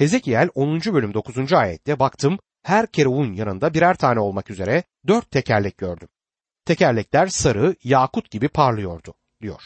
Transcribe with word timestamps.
Hezekiel 0.00 0.48
10. 0.54 0.80
bölüm 0.80 1.14
9. 1.14 1.52
ayette 1.52 1.98
baktım 1.98 2.38
her 2.62 2.92
keruvun 2.92 3.32
yanında 3.32 3.74
birer 3.74 3.96
tane 3.96 4.20
olmak 4.20 4.50
üzere 4.50 4.82
dört 5.06 5.30
tekerlek 5.30 5.78
gördüm. 5.78 6.08
Tekerlekler 6.64 7.26
sarı, 7.26 7.76
yakut 7.84 8.30
gibi 8.30 8.48
parlıyordu, 8.48 9.14
diyor. 9.42 9.62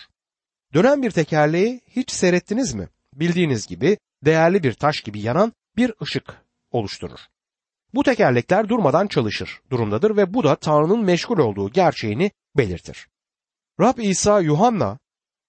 Dönen 0.74 1.02
bir 1.02 1.10
tekerleği 1.10 1.80
hiç 1.88 2.10
seyrettiniz 2.10 2.74
mi? 2.74 2.88
Bildiğiniz 3.12 3.66
gibi 3.66 3.98
değerli 4.24 4.62
bir 4.62 4.72
taş 4.72 5.00
gibi 5.00 5.20
yanan 5.20 5.52
bir 5.76 5.92
ışık 6.02 6.42
oluşturur. 6.70 7.20
Bu 7.94 8.02
tekerlekler 8.02 8.68
durmadan 8.68 9.06
çalışır 9.06 9.60
durumdadır 9.70 10.16
ve 10.16 10.34
bu 10.34 10.44
da 10.44 10.56
Tanrı'nın 10.56 11.04
meşgul 11.04 11.38
olduğu 11.38 11.70
gerçeğini 11.70 12.30
belirtir. 12.56 13.08
Rab 13.80 13.98
İsa 13.98 14.40
Yuhanna 14.40 14.98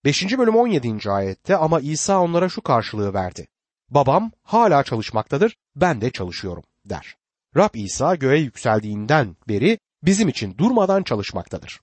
5. 0.03 0.37
bölüm 0.37 0.55
17. 0.55 1.11
ayette 1.11 1.55
ama 1.57 1.79
İsa 1.79 2.21
onlara 2.21 2.49
şu 2.49 2.61
karşılığı 2.61 3.13
verdi. 3.13 3.47
Babam 3.95 4.31
hala 4.43 4.83
çalışmaktadır, 4.83 5.55
ben 5.75 6.01
de 6.01 6.11
çalışıyorum 6.11 6.63
der. 6.85 7.15
Rab 7.57 7.69
İsa 7.73 8.15
göğe 8.15 8.39
yükseldiğinden 8.39 9.35
beri 9.47 9.79
bizim 10.03 10.29
için 10.29 10.57
durmadan 10.57 11.03
çalışmaktadır. 11.03 11.79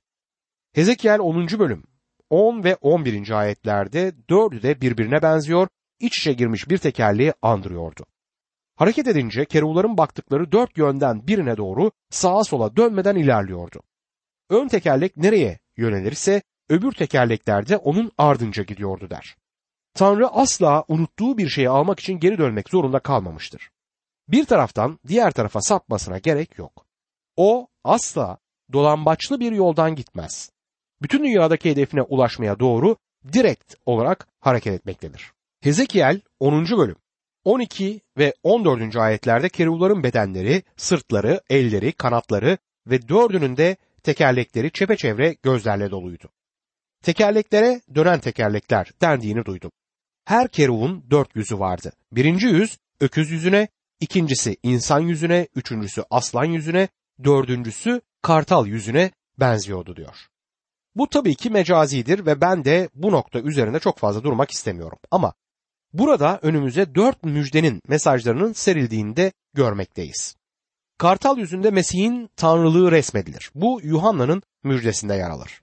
Hezekiel 0.73 1.21
10. 1.21 1.49
bölüm 1.59 1.85
10 2.31 2.65
ve 2.65 2.77
11. 2.77 3.31
ayetlerde 3.31 4.13
dördü 4.31 4.63
de 4.63 4.81
birbirine 4.81 5.23
benziyor, 5.23 5.69
iç 6.01 6.19
içe 6.19 6.33
girmiş 6.33 6.69
bir 6.69 6.79
tekerleği 6.79 7.33
andırıyordu. 7.43 8.05
Hareket 8.77 9.07
edince 9.07 9.45
keruvların 9.45 9.99
baktıkları 9.99 10.53
dört 10.53 10.79
yönden 10.79 11.27
birine 11.27 11.57
doğru 11.57 11.91
sağa 12.11 12.45
sola 12.45 12.77
dönmeden 12.77 13.17
ilerliyordu. 13.17 13.83
Ön 14.51 14.69
tekerlek 14.69 15.17
nereye 15.17 15.59
yönelirse 15.77 16.43
öbür 16.69 16.93
tekerlekler 16.93 17.69
de 17.69 17.77
onun 17.77 18.13
ardınca 18.19 18.63
gidiyordu 18.63 19.11
der. 19.11 19.37
Tanrı 19.95 20.29
asla 20.29 20.85
unuttuğu 20.89 21.39
bir 21.39 21.49
şeyi 21.49 21.69
almak 21.69 22.01
için 22.01 22.19
geri 22.19 22.39
dönmek 22.39 22.69
zorunda 22.69 22.99
kalmamıştır. 22.99 23.71
Bir 24.29 24.45
taraftan 24.45 24.99
diğer 25.09 25.31
tarafa 25.31 25.61
sapmasına 25.61 26.19
gerek 26.19 26.59
yok. 26.59 26.87
O 27.37 27.69
asla 27.85 28.39
dolambaçlı 28.73 29.41
bir 29.41 29.53
yoldan 29.53 29.95
gitmez. 29.95 30.51
Bütün 31.03 31.25
dünyadaki 31.25 31.71
hedefine 31.71 32.03
ulaşmaya 32.03 32.61
doğru 32.61 32.97
direkt 33.33 33.75
olarak 33.87 34.29
hareket 34.41 34.73
etmektedir. 34.73 35.33
Hezekiel 35.61 36.21
10. 36.41 36.65
bölüm 36.65 36.97
12 37.45 38.01
ve 38.19 38.35
14. 38.43 38.97
ayetlerde 38.97 39.49
keruvların 39.49 40.03
bedenleri, 40.03 40.63
sırtları, 40.77 41.41
elleri, 41.51 41.93
kanatları 41.93 42.59
ve 42.87 43.09
dördünün 43.09 43.57
de 43.57 43.77
tekerlekleri 44.03 44.73
çepeçevre 44.73 45.37
gözlerle 45.43 45.91
doluydu. 45.91 46.29
Tekerleklere 47.03 47.81
dönen 47.95 48.21
tekerlekler 48.21 48.91
dendiğini 49.01 49.45
duydum. 49.45 49.71
Her 50.25 50.49
keruvun 50.49 51.05
dört 51.11 51.37
yüzü 51.37 51.59
vardı. 51.59 51.93
Birinci 52.13 52.47
yüz 52.47 52.79
öküz 53.01 53.31
yüzüne, 53.31 53.69
ikincisi 54.01 54.57
insan 54.63 55.01
yüzüne, 55.01 55.49
üçüncüsü 55.55 56.05
aslan 56.11 56.45
yüzüne, 56.45 56.89
dördüncüsü 57.25 58.01
kartal 58.23 58.67
yüzüne 58.67 59.11
benziyordu 59.41 59.97
diyor. 59.97 60.27
Bu 60.95 61.09
tabii 61.09 61.35
ki 61.35 61.51
mecazidir 61.51 62.27
ve 62.27 62.41
ben 62.41 62.65
de 62.65 62.89
bu 62.95 63.13
nokta 63.13 63.41
üzerinde 63.41 63.79
çok 63.79 63.99
fazla 63.99 64.25
durmak 64.25 64.51
istemiyorum. 64.51 64.99
Ama 65.11 65.35
burada 65.93 66.39
önümüze 66.43 66.95
dört 66.95 67.25
müjdenin 67.25 67.83
mesajlarının 67.89 68.53
serildiğini 68.53 69.17
de 69.17 69.33
görmekteyiz. 69.55 70.37
Kartal 70.99 71.39
yüzünde 71.39 71.71
Mesih'in 71.71 72.31
tanrılığı 72.37 72.93
resmedilir. 72.93 73.51
Bu 73.55 73.81
Yuhanna'nın 73.83 74.43
müjdesinde 74.65 75.15
yer 75.15 75.31
alır. 75.31 75.61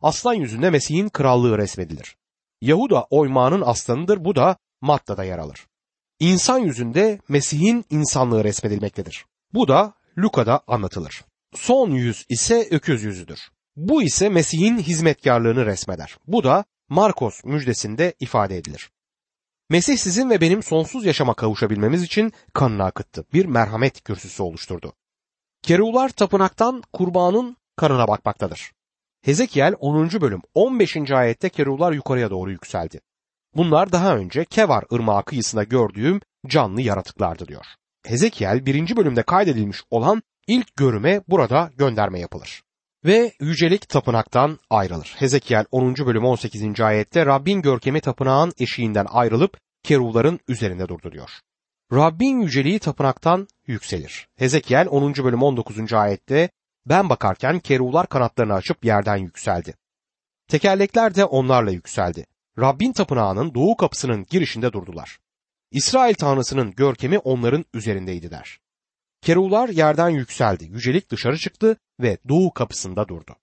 Aslan 0.00 0.34
yüzünde 0.34 0.70
Mesih'in 0.70 1.08
krallığı 1.08 1.58
resmedilir. 1.58 2.16
Yahuda 2.60 3.02
oymağının 3.02 3.60
aslanıdır 3.60 4.24
bu 4.24 4.36
da 4.36 4.56
Matta'da 4.80 5.24
yer 5.24 5.38
alır. 5.38 5.66
İnsan 6.20 6.58
yüzünde 6.58 7.20
Mesih'in 7.28 7.84
insanlığı 7.90 8.44
resmedilmektedir. 8.44 9.24
Bu 9.54 9.68
da 9.68 9.94
Luka'da 10.18 10.60
anlatılır. 10.66 11.24
Son 11.54 11.90
yüz 11.90 12.26
ise 12.28 12.68
öküz 12.70 13.02
yüzüdür. 13.02 13.40
Bu 13.76 14.02
ise 14.02 14.28
Mesih'in 14.28 14.78
hizmetkarlığını 14.78 15.66
resmeder. 15.66 16.16
Bu 16.26 16.44
da 16.44 16.64
Markos 16.88 17.44
müjdesinde 17.44 18.14
ifade 18.20 18.56
edilir. 18.56 18.90
Mesih 19.70 19.98
sizin 19.98 20.30
ve 20.30 20.40
benim 20.40 20.62
sonsuz 20.62 21.04
yaşama 21.04 21.34
kavuşabilmemiz 21.34 22.02
için 22.02 22.32
kanını 22.52 22.84
akıttı. 22.84 23.24
Bir 23.32 23.46
merhamet 23.46 24.04
kürsüsü 24.04 24.42
oluşturdu. 24.42 24.92
Kerular 25.62 26.08
tapınaktan 26.08 26.82
kurbanın 26.92 27.56
kanına 27.76 28.08
bakmaktadır. 28.08 28.72
Hezekiel 29.26 29.74
10. 29.80 30.10
bölüm 30.20 30.40
15. 30.54 31.10
ayette 31.10 31.48
kerular 31.48 31.92
yukarıya 31.92 32.30
doğru 32.30 32.50
yükseldi. 32.50 33.00
Bunlar 33.56 33.92
daha 33.92 34.16
önce 34.16 34.44
Kevar 34.44 34.84
ırmağı 34.92 35.24
kıyısında 35.24 35.64
gördüğüm 35.64 36.20
canlı 36.46 36.80
yaratıklardı 36.80 37.48
diyor. 37.48 37.64
Hezekiel 38.04 38.66
1. 38.66 38.96
bölümde 38.96 39.22
kaydedilmiş 39.22 39.82
olan 39.90 40.22
ilk 40.46 40.76
görüme 40.76 41.22
burada 41.28 41.70
gönderme 41.76 42.20
yapılır. 42.20 42.62
Ve 43.04 43.32
yücelik 43.40 43.88
tapınaktan 43.88 44.58
ayrılır. 44.70 45.14
Hezekiel 45.18 45.64
10. 45.70 45.94
bölüm 45.96 46.24
18. 46.24 46.80
ayette 46.80 47.26
Rabbin 47.26 47.62
görkemi 47.62 48.00
tapınağın 48.00 48.52
eşiğinden 48.58 49.06
ayrılıp 49.08 49.58
keruvların 49.82 50.40
üzerinde 50.48 50.88
durdu 50.88 51.12
diyor. 51.12 51.30
Rabbin 51.92 52.40
yüceliği 52.40 52.78
tapınaktan 52.78 53.48
yükselir. 53.66 54.28
Hezekiel 54.36 54.86
10. 54.90 55.14
bölüm 55.14 55.42
19. 55.42 55.92
ayette 55.92 56.50
ben 56.86 57.08
bakarken 57.08 57.58
keruvlar 57.58 58.06
kanatlarını 58.06 58.54
açıp 58.54 58.84
yerden 58.84 59.16
yükseldi. 59.16 59.74
Tekerlekler 60.48 61.14
de 61.14 61.24
onlarla 61.24 61.70
yükseldi. 61.70 62.26
Rabbin 62.58 62.92
tapınağının 62.92 63.54
doğu 63.54 63.76
kapısının 63.76 64.26
girişinde 64.30 64.72
durdular. 64.72 65.18
İsrail 65.70 66.14
tanrısının 66.14 66.72
görkemi 66.72 67.18
onların 67.18 67.64
üzerindeydi 67.74 68.30
der. 68.30 68.58
Keruvlar 69.22 69.68
yerden 69.68 70.08
yükseldi, 70.08 70.64
yücelik 70.64 71.10
dışarı 71.10 71.38
çıktı 71.38 71.76
ve 72.00 72.18
doğu 72.28 72.52
kapısında 72.52 73.08
durdu. 73.08 73.36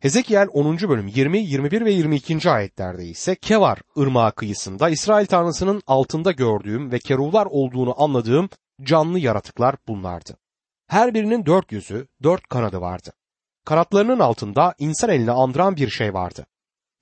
Hezekiel 0.00 0.48
10. 0.52 0.78
bölüm 0.78 1.06
20, 1.06 1.38
21 1.38 1.84
ve 1.84 1.90
22. 1.90 2.50
ayetlerde 2.50 3.04
ise 3.04 3.34
Kevar 3.34 3.78
ırmağı 3.98 4.32
kıyısında 4.32 4.88
İsrail 4.88 5.26
tanrısının 5.26 5.82
altında 5.86 6.32
gördüğüm 6.32 6.92
ve 6.92 6.98
keruvlar 6.98 7.46
olduğunu 7.46 8.02
anladığım 8.02 8.48
canlı 8.82 9.18
yaratıklar 9.18 9.76
bunlardı. 9.88 10.36
Her 10.86 11.14
birinin 11.14 11.46
dört 11.46 11.72
yüzü, 11.72 12.06
dört 12.22 12.48
kanadı 12.48 12.80
vardı. 12.80 13.12
Kanatlarının 13.64 14.18
altında 14.18 14.74
insan 14.78 15.10
elini 15.10 15.30
andıran 15.30 15.76
bir 15.76 15.90
şey 15.90 16.14
vardı. 16.14 16.46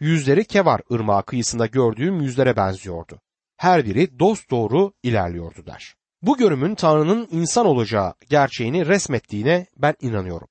Yüzleri 0.00 0.44
Kevar 0.44 0.80
ırmağı 0.92 1.22
kıyısında 1.22 1.66
gördüğüm 1.66 2.20
yüzlere 2.20 2.56
benziyordu. 2.56 3.20
Her 3.56 3.84
biri 3.84 4.18
dost 4.18 4.50
doğru 4.50 4.92
ilerliyordu 5.02 5.66
der. 5.66 5.94
Bu 6.22 6.36
görümün 6.36 6.74
Tanrı'nın 6.74 7.28
insan 7.30 7.66
olacağı 7.66 8.14
gerçeğini 8.28 8.86
resmettiğine 8.86 9.66
ben 9.76 9.94
inanıyorum. 10.00 10.48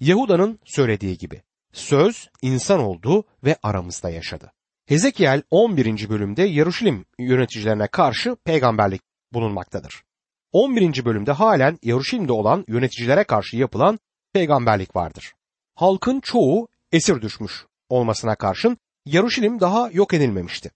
Yahuda'nın 0.00 0.58
söylediği 0.64 1.18
gibi 1.18 1.42
söz 1.72 2.28
insan 2.42 2.80
oldu 2.80 3.24
ve 3.44 3.56
aramızda 3.62 4.10
yaşadı. 4.10 4.52
Hezekiel 4.86 5.42
11. 5.50 6.08
bölümde 6.08 6.42
Yaruşilim 6.42 7.06
yöneticilerine 7.18 7.86
karşı 7.86 8.36
peygamberlik 8.44 9.02
bulunmaktadır. 9.32 10.04
11. 10.54 11.04
bölümde 11.04 11.32
halen 11.32 11.78
Yaruşilim'de 11.82 12.32
olan 12.32 12.64
yöneticilere 12.68 13.24
karşı 13.24 13.56
yapılan 13.56 13.98
peygamberlik 14.32 14.96
vardır. 14.96 15.32
Halkın 15.74 16.20
çoğu 16.20 16.68
esir 16.92 17.22
düşmüş 17.22 17.66
olmasına 17.88 18.34
karşın 18.34 18.78
Yaruşilim 19.06 19.60
daha 19.60 19.90
yok 19.90 20.14
edilmemişti. 20.14 20.70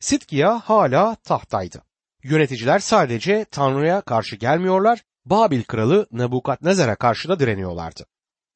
Sitkiya 0.00 0.58
hala 0.58 1.14
tahtaydı. 1.14 1.82
Yöneticiler 2.22 2.78
sadece 2.78 3.44
Tanrı'ya 3.50 4.00
karşı 4.00 4.36
gelmiyorlar, 4.36 5.02
Babil 5.24 5.62
kralı 5.62 6.06
Nebukadnezar'a 6.12 6.96
karşı 6.96 7.28
da 7.28 7.40
direniyorlardı. 7.40 8.06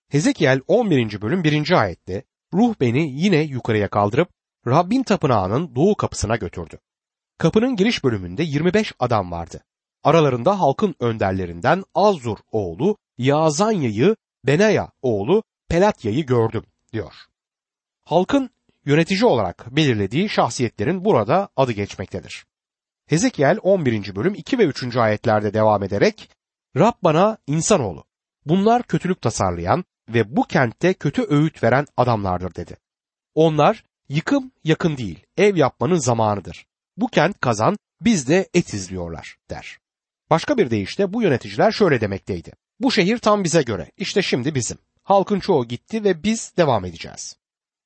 Hezekiel 0.09 0.61
11. 0.67 1.21
bölüm 1.21 1.45
1. 1.45 1.71
ayette 1.71 2.23
ruh 2.55 2.75
beni 2.81 3.11
yine 3.11 3.43
yukarıya 3.43 3.89
kaldırıp 3.89 4.29
Rabbin 4.67 5.03
tapınağının 5.03 5.75
doğu 5.75 5.95
kapısına 5.95 6.37
götürdü. 6.37 6.79
Kapının 7.39 7.77
giriş 7.77 8.05
bölümünde 8.05 8.43
25 8.43 8.93
adam 8.99 9.31
vardı. 9.31 9.63
Aralarında 10.07 10.61
halkın 10.61 10.95
önderlerinden 11.01 11.85
Azur 11.95 12.39
oğlu 12.53 12.97
Yazanya'yı 13.19 14.17
Benaya 14.45 14.91
oğlu 15.03 15.43
Pelatya'yı 15.69 16.27
gördüm 16.27 16.65
diyor. 16.93 17.15
Halkın 18.05 18.51
yönetici 18.85 19.25
olarak 19.25 19.77
belirlediği 19.77 20.29
şahsiyetlerin 20.29 21.05
burada 21.05 21.49
adı 21.57 21.73
geçmektedir. 21.73 22.47
Hezekiel 23.07 23.59
11. 23.63 24.17
bölüm 24.17 24.35
2 24.35 24.59
ve 24.59 24.65
3. 24.65 24.97
ayetlerde 24.97 25.55
devam 25.55 25.83
ederek 25.83 26.31
Rab 26.77 26.95
bana 27.03 27.39
insanoğlu 27.47 28.05
bunlar 28.45 28.83
kötülük 28.83 29.21
tasarlayan 29.23 29.85
ve 30.09 30.37
bu 30.37 30.43
kentte 30.43 30.95
kötü 30.95 31.23
öğüt 31.29 31.63
veren 31.63 31.87
adamlardır 31.97 32.55
dedi. 32.55 32.77
Onlar 33.35 33.85
yıkım 34.09 34.53
yakın 34.65 34.97
değil 34.97 35.27
ev 35.37 35.57
yapmanın 35.57 35.99
zamanıdır. 35.99 36.67
Bu 36.97 37.07
kent 37.07 37.41
kazan 37.41 37.77
biz 38.01 38.29
de 38.29 38.49
et 38.55 38.75
izliyorlar 38.75 39.37
der. 39.51 39.79
Başka 40.31 40.59
bir 40.59 40.71
deyişle 40.71 41.13
bu 41.13 41.23
yöneticiler 41.23 41.73
şöyle 41.73 42.01
demekteydi. 42.01 42.53
Bu 42.81 42.93
şehir 42.93 43.19
tam 43.19 43.45
bize 43.45 43.63
göre 43.63 43.91
işte 43.97 44.23
şimdi 44.23 44.55
bizim. 44.55 44.79
Halkın 45.03 45.41
çoğu 45.41 45.65
gitti 45.69 46.05
ve 46.05 46.23
biz 46.23 46.53
devam 46.57 46.85
edeceğiz. 46.85 47.37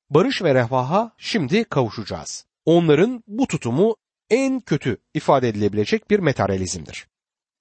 Barış 0.09 0.41
ve 0.41 0.55
refaha 0.55 1.11
şimdi 1.17 1.63
kavuşacağız. 1.63 2.45
Onların 2.65 3.23
bu 3.27 3.47
tutumu 3.47 3.95
en 4.29 4.59
kötü 4.59 4.97
ifade 5.13 5.49
edilebilecek 5.49 6.11
bir 6.11 6.19
materyalizmdir. 6.19 7.07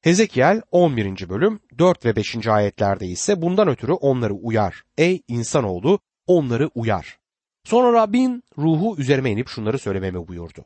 Hezekiel 0.03 0.62
11. 0.71 1.29
bölüm 1.29 1.61
4 1.79 2.05
ve 2.05 2.17
5. 2.17 2.47
ayetlerde 2.47 3.06
ise 3.06 3.43
bundan 3.43 3.69
ötürü 3.69 3.93
onları 3.93 4.35
uyar. 4.35 4.82
Ey 4.99 5.23
insanoğlu 5.29 5.99
onları 6.27 6.71
uyar. 6.75 7.19
Sonra 7.65 7.93
Rabbin 7.93 8.43
ruhu 8.59 8.97
üzerime 8.99 9.31
inip 9.31 9.49
şunları 9.49 9.79
söylememi 9.79 10.29
buyurdu. 10.29 10.65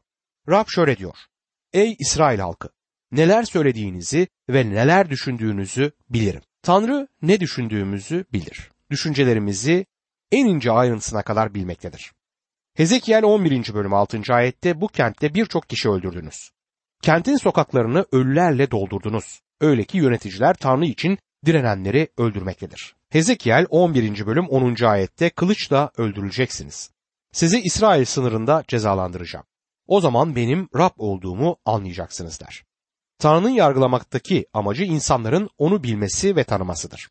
Rab 0.49 0.69
şöyle 0.69 0.97
diyor. 0.97 1.17
Ey 1.73 1.97
İsrail 1.99 2.39
halkı 2.39 2.69
neler 3.17 3.43
söylediğinizi 3.43 4.29
ve 4.49 4.71
neler 4.71 5.11
düşündüğünüzü 5.11 5.93
bilirim. 6.11 6.43
Tanrı 6.63 7.09
ne 7.23 7.41
düşündüğümüzü 7.41 8.25
bilir. 8.33 8.71
Düşüncelerimizi 8.91 9.87
en 10.33 10.47
ince 10.47 10.73
ayrıntısına 10.73 11.23
kadar 11.23 11.55
bilmektedir. 11.55 12.13
Hezekiel 12.75 13.25
11. 13.25 13.75
bölüm 13.75 13.95
6. 13.95 14.35
ayette 14.35 14.81
bu 14.81 14.89
kentte 14.89 15.35
birçok 15.35 15.69
kişi 15.69 15.91
öldürdünüz. 15.91 16.51
Kentin 17.03 17.37
sokaklarını 17.37 18.07
ölülerle 18.13 18.71
doldurdunuz. 18.71 19.41
Öyle 19.61 19.85
ki 19.85 19.99
yöneticiler 19.99 20.55
Tanrı 20.55 20.87
için 20.87 21.19
direnenleri 21.47 22.09
öldürmektedir. 22.19 22.95
Hezekiel 23.11 23.67
11. 23.71 24.27
bölüm 24.27 24.49
10. 24.49 24.85
ayette 24.85 25.31
kılıçla 25.31 25.91
öldürüleceksiniz. 25.97 26.91
Sizi 27.33 27.61
İsrail 27.61 28.05
sınırında 28.05 28.65
cezalandıracağım. 28.69 29.47
O 29.87 30.01
zaman 30.01 30.37
benim 30.37 30.69
Rab 30.77 30.93
olduğumu 30.99 31.57
anlayacaksınız 31.65 32.41
der. 32.41 32.65
Tanrı'nın 33.19 33.51
yargılamaktaki 33.51 34.47
amacı 34.53 34.85
insanların 34.85 35.51
onu 35.59 35.83
bilmesi 35.83 36.37
ve 36.37 36.45
tanımasıdır. 36.45 37.09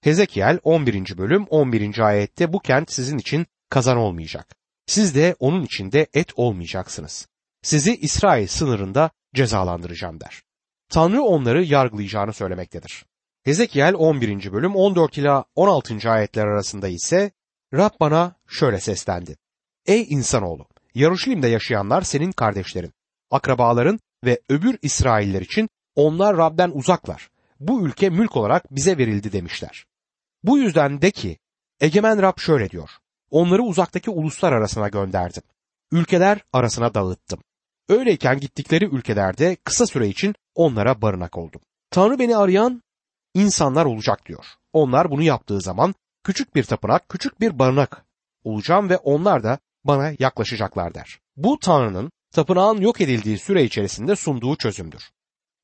Hezekiel 0.00 0.58
11. 0.62 1.18
bölüm 1.18 1.44
11. 1.44 1.98
ayette 1.98 2.52
bu 2.52 2.60
kent 2.60 2.92
sizin 2.92 3.18
için 3.18 3.46
kazan 3.70 3.96
olmayacak. 3.96 4.56
Siz 4.86 5.14
de 5.14 5.36
onun 5.38 5.64
içinde 5.64 6.06
et 6.14 6.32
olmayacaksınız. 6.36 7.28
Sizi 7.62 7.96
İsrail 7.96 8.46
sınırında 8.46 9.10
cezalandıracağım 9.34 10.20
der. 10.20 10.42
Tanrı 10.88 11.22
onları 11.22 11.64
yargılayacağını 11.64 12.32
söylemektedir. 12.32 13.04
Hezekiel 13.44 13.94
11. 13.94 14.52
bölüm 14.52 14.76
14 14.76 15.18
ila 15.18 15.44
16. 15.54 16.10
ayetler 16.10 16.46
arasında 16.46 16.88
ise 16.88 17.30
Rab 17.74 17.90
bana 18.00 18.34
şöyle 18.48 18.80
seslendi. 18.80 19.36
Ey 19.86 20.06
insanoğlu! 20.10 20.66
Yaruşilim'de 20.94 21.48
yaşayanlar 21.48 22.02
senin 22.02 22.32
kardeşlerin, 22.32 22.92
akrabaların 23.30 24.00
ve 24.24 24.40
öbür 24.48 24.78
İsrailler 24.82 25.40
için 25.40 25.68
onlar 25.94 26.36
Rab'den 26.36 26.70
uzaklar. 26.74 27.30
Bu 27.60 27.86
ülke 27.86 28.10
mülk 28.10 28.36
olarak 28.36 28.74
bize 28.74 28.98
verildi 28.98 29.32
demişler. 29.32 29.86
Bu 30.42 30.58
yüzden 30.58 31.02
de 31.02 31.10
ki 31.10 31.38
Egemen 31.80 32.22
Rab 32.22 32.38
şöyle 32.38 32.70
diyor. 32.70 32.90
Onları 33.30 33.62
uzaktaki 33.62 34.10
uluslar 34.10 34.52
arasına 34.52 34.88
gönderdim. 34.88 35.42
Ülkeler 35.92 36.40
arasına 36.52 36.94
dağıttım. 36.94 37.40
Öyleyken 37.88 38.40
gittikleri 38.40 38.84
ülkelerde 38.84 39.56
kısa 39.64 39.86
süre 39.86 40.08
için 40.08 40.34
onlara 40.54 41.02
barınak 41.02 41.38
oldum. 41.38 41.60
Tanrı 41.90 42.18
beni 42.18 42.36
arayan 42.36 42.82
insanlar 43.34 43.84
olacak 43.84 44.26
diyor. 44.26 44.46
Onlar 44.72 45.10
bunu 45.10 45.22
yaptığı 45.22 45.60
zaman 45.60 45.94
küçük 46.24 46.54
bir 46.54 46.64
tapınak, 46.64 47.08
küçük 47.08 47.40
bir 47.40 47.58
barınak 47.58 48.04
olacağım 48.44 48.90
ve 48.90 48.96
onlar 48.96 49.42
da 49.42 49.58
bana 49.84 50.12
yaklaşacaklar 50.18 50.94
der. 50.94 51.20
Bu 51.36 51.58
Tanrı'nın 51.58 52.10
tapınağın 52.32 52.80
yok 52.80 53.00
edildiği 53.00 53.38
süre 53.38 53.64
içerisinde 53.64 54.16
sunduğu 54.16 54.56
çözümdür. 54.56 55.02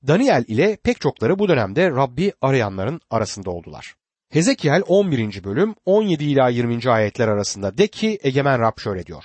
Daniel 0.07 0.45
ile 0.49 0.77
pek 0.85 1.01
çokları 1.01 1.39
bu 1.39 1.49
dönemde 1.49 1.91
Rabbi 1.91 2.33
arayanların 2.41 3.01
arasında 3.11 3.51
oldular. 3.51 3.95
Hezekiel 4.31 4.83
11. 4.87 5.45
bölüm 5.45 5.75
17 5.85 6.25
ila 6.25 6.49
20. 6.49 6.91
ayetler 6.91 7.29
arasında 7.29 7.79
de 7.79 7.87
ki 7.87 8.19
Egemen 8.23 8.61
Rab 8.61 8.81
şöyle 8.81 9.07
diyor. 9.07 9.25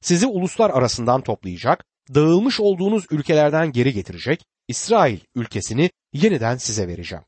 Sizi 0.00 0.26
uluslar 0.26 0.70
arasından 0.70 1.20
toplayacak, 1.20 1.84
dağılmış 2.14 2.60
olduğunuz 2.60 3.06
ülkelerden 3.10 3.72
geri 3.72 3.92
getirecek, 3.92 4.44
İsrail 4.68 5.20
ülkesini 5.34 5.90
yeniden 6.12 6.56
size 6.56 6.88
vereceğim. 6.88 7.24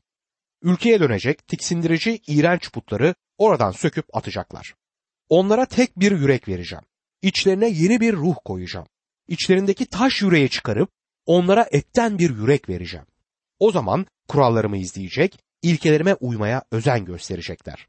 Ülkeye 0.61 0.99
dönecek 0.99 1.47
tiksindirici 1.47 2.19
iğrenç 2.27 2.71
putları 2.71 3.15
oradan 3.37 3.71
söküp 3.71 4.15
atacaklar. 4.15 4.73
Onlara 5.29 5.65
tek 5.65 5.99
bir 5.99 6.11
yürek 6.11 6.47
vereceğim. 6.47 6.83
İçlerine 7.21 7.67
yeni 7.67 7.99
bir 7.99 8.13
ruh 8.13 8.35
koyacağım. 8.45 8.87
İçlerindeki 9.27 9.85
taş 9.85 10.21
yüreği 10.21 10.49
çıkarıp 10.49 10.89
onlara 11.25 11.67
etten 11.71 12.19
bir 12.19 12.29
yürek 12.29 12.69
vereceğim. 12.69 13.05
O 13.59 13.71
zaman 13.71 14.05
kurallarımı 14.27 14.77
izleyecek, 14.77 15.39
ilkelerime 15.61 16.13
uymaya 16.13 16.63
özen 16.71 17.05
gösterecekler. 17.05 17.87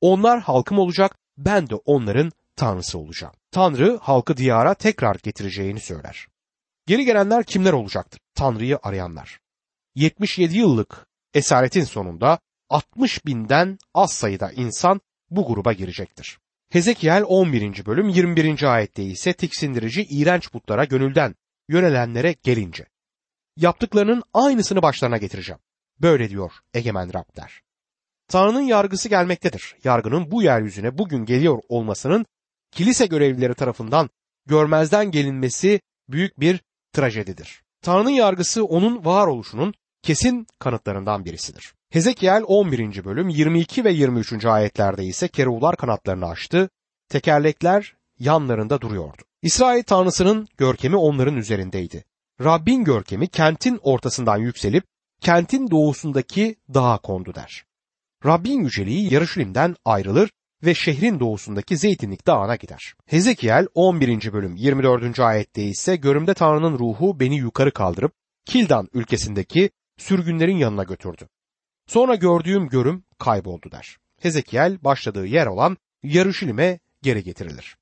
Onlar 0.00 0.40
halkım 0.40 0.78
olacak, 0.78 1.18
ben 1.38 1.68
de 1.68 1.74
onların 1.74 2.32
tanrısı 2.56 2.98
olacağım. 2.98 3.34
Tanrı 3.50 3.98
halkı 4.02 4.36
diyara 4.36 4.74
tekrar 4.74 5.16
getireceğini 5.22 5.80
söyler. 5.80 6.26
Geri 6.86 7.04
gelenler 7.04 7.44
kimler 7.44 7.72
olacaktır? 7.72 8.20
Tanrı'yı 8.34 8.78
arayanlar. 8.82 9.40
77 9.94 10.58
yıllık 10.58 11.06
esaretin 11.34 11.84
sonunda 11.84 12.38
60 12.68 13.26
binden 13.26 13.78
az 13.94 14.12
sayıda 14.12 14.52
insan 14.52 15.00
bu 15.30 15.46
gruba 15.46 15.72
girecektir. 15.72 16.38
Hezekiel 16.70 17.24
11. 17.26 17.86
bölüm 17.86 18.08
21. 18.08 18.62
ayette 18.74 19.04
ise 19.04 19.32
tiksindirici 19.32 20.04
iğrenç 20.04 20.50
putlara 20.50 20.84
gönülden 20.84 21.34
yönelenlere 21.68 22.32
gelince. 22.42 22.86
Yaptıklarının 23.56 24.22
aynısını 24.34 24.82
başlarına 24.82 25.16
getireceğim. 25.16 25.60
Böyle 26.00 26.30
diyor 26.30 26.52
egemen 26.74 27.14
Rab 27.14 27.36
der. 27.36 27.60
Tanrı'nın 28.28 28.60
yargısı 28.60 29.08
gelmektedir. 29.08 29.76
Yargının 29.84 30.30
bu 30.30 30.42
yeryüzüne 30.42 30.98
bugün 30.98 31.24
geliyor 31.24 31.62
olmasının 31.68 32.26
kilise 32.70 33.06
görevlileri 33.06 33.54
tarafından 33.54 34.10
görmezden 34.46 35.10
gelinmesi 35.10 35.80
büyük 36.08 36.40
bir 36.40 36.60
trajedidir. 36.92 37.62
Tanrı'nın 37.82 38.10
yargısı 38.10 38.64
onun 38.64 39.04
varoluşunun 39.04 39.74
kesin 40.02 40.46
kanıtlarından 40.58 41.24
birisidir. 41.24 41.74
Hezekiel 41.90 42.42
11. 42.46 43.04
bölüm 43.04 43.28
22 43.28 43.84
ve 43.84 43.92
23. 43.92 44.44
ayetlerde 44.44 45.04
ise 45.04 45.28
keruvlar 45.28 45.76
kanatlarını 45.76 46.26
açtı, 46.26 46.70
tekerlekler 47.08 47.96
yanlarında 48.18 48.80
duruyordu. 48.80 49.22
İsrail 49.42 49.82
tanrısının 49.82 50.48
görkemi 50.56 50.96
onların 50.96 51.36
üzerindeydi. 51.36 52.04
Rabbin 52.44 52.84
görkemi 52.84 53.28
kentin 53.28 53.78
ortasından 53.82 54.36
yükselip 54.36 54.84
kentin 55.20 55.70
doğusundaki 55.70 56.56
dağa 56.74 56.98
kondu 56.98 57.34
der. 57.34 57.64
Rabbin 58.26 58.64
yüceliği 58.64 59.14
Yarışilim'den 59.14 59.76
ayrılır 59.84 60.30
ve 60.64 60.74
şehrin 60.74 61.20
doğusundaki 61.20 61.76
Zeytinlik 61.76 62.26
Dağı'na 62.26 62.56
gider. 62.56 62.94
Hezekiel 63.06 63.66
11. 63.74 64.32
bölüm 64.32 64.56
24. 64.56 65.20
ayette 65.20 65.62
ise 65.62 65.96
görümde 65.96 66.34
Tanrı'nın 66.34 66.78
ruhu 66.78 67.20
beni 67.20 67.36
yukarı 67.36 67.72
kaldırıp 67.72 68.12
Kildan 68.46 68.88
ülkesindeki 68.94 69.70
sürgünlerin 69.98 70.56
yanına 70.56 70.84
götürdü. 70.84 71.28
Sonra 71.90 72.14
gördüğüm 72.14 72.68
görüm 72.68 73.04
kayboldu 73.18 73.70
der. 73.72 73.96
Hezekiel 74.20 74.84
başladığı 74.84 75.26
yer 75.26 75.46
olan 75.46 75.76
Yarışilim'e 76.02 76.78
geri 77.02 77.24
getirilir. 77.24 77.76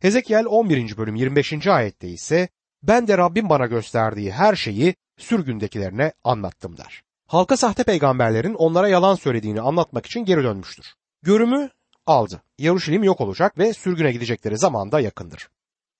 Hezekiel 0.00 0.44
11. 0.46 0.96
bölüm 0.96 1.14
25. 1.14 1.66
ayette 1.66 2.08
ise 2.08 2.48
ben 2.82 3.08
de 3.08 3.18
Rabbim 3.18 3.48
bana 3.48 3.66
gösterdiği 3.66 4.32
her 4.32 4.56
şeyi 4.56 4.94
sürgündekilerine 5.18 6.12
anlattım 6.24 6.76
der. 6.76 7.02
Halka 7.26 7.56
sahte 7.56 7.84
peygamberlerin 7.84 8.54
onlara 8.54 8.88
yalan 8.88 9.14
söylediğini 9.14 9.60
anlatmak 9.60 10.06
için 10.06 10.24
geri 10.24 10.42
dönmüştür. 10.44 10.86
Görümü 11.22 11.70
aldı. 12.06 12.42
Yaruşilim 12.58 13.04
yok 13.04 13.20
olacak 13.20 13.58
ve 13.58 13.72
sürgüne 13.72 14.12
gidecekleri 14.12 14.58
zaman 14.58 14.92
da 14.92 15.00
yakındır. 15.00 15.48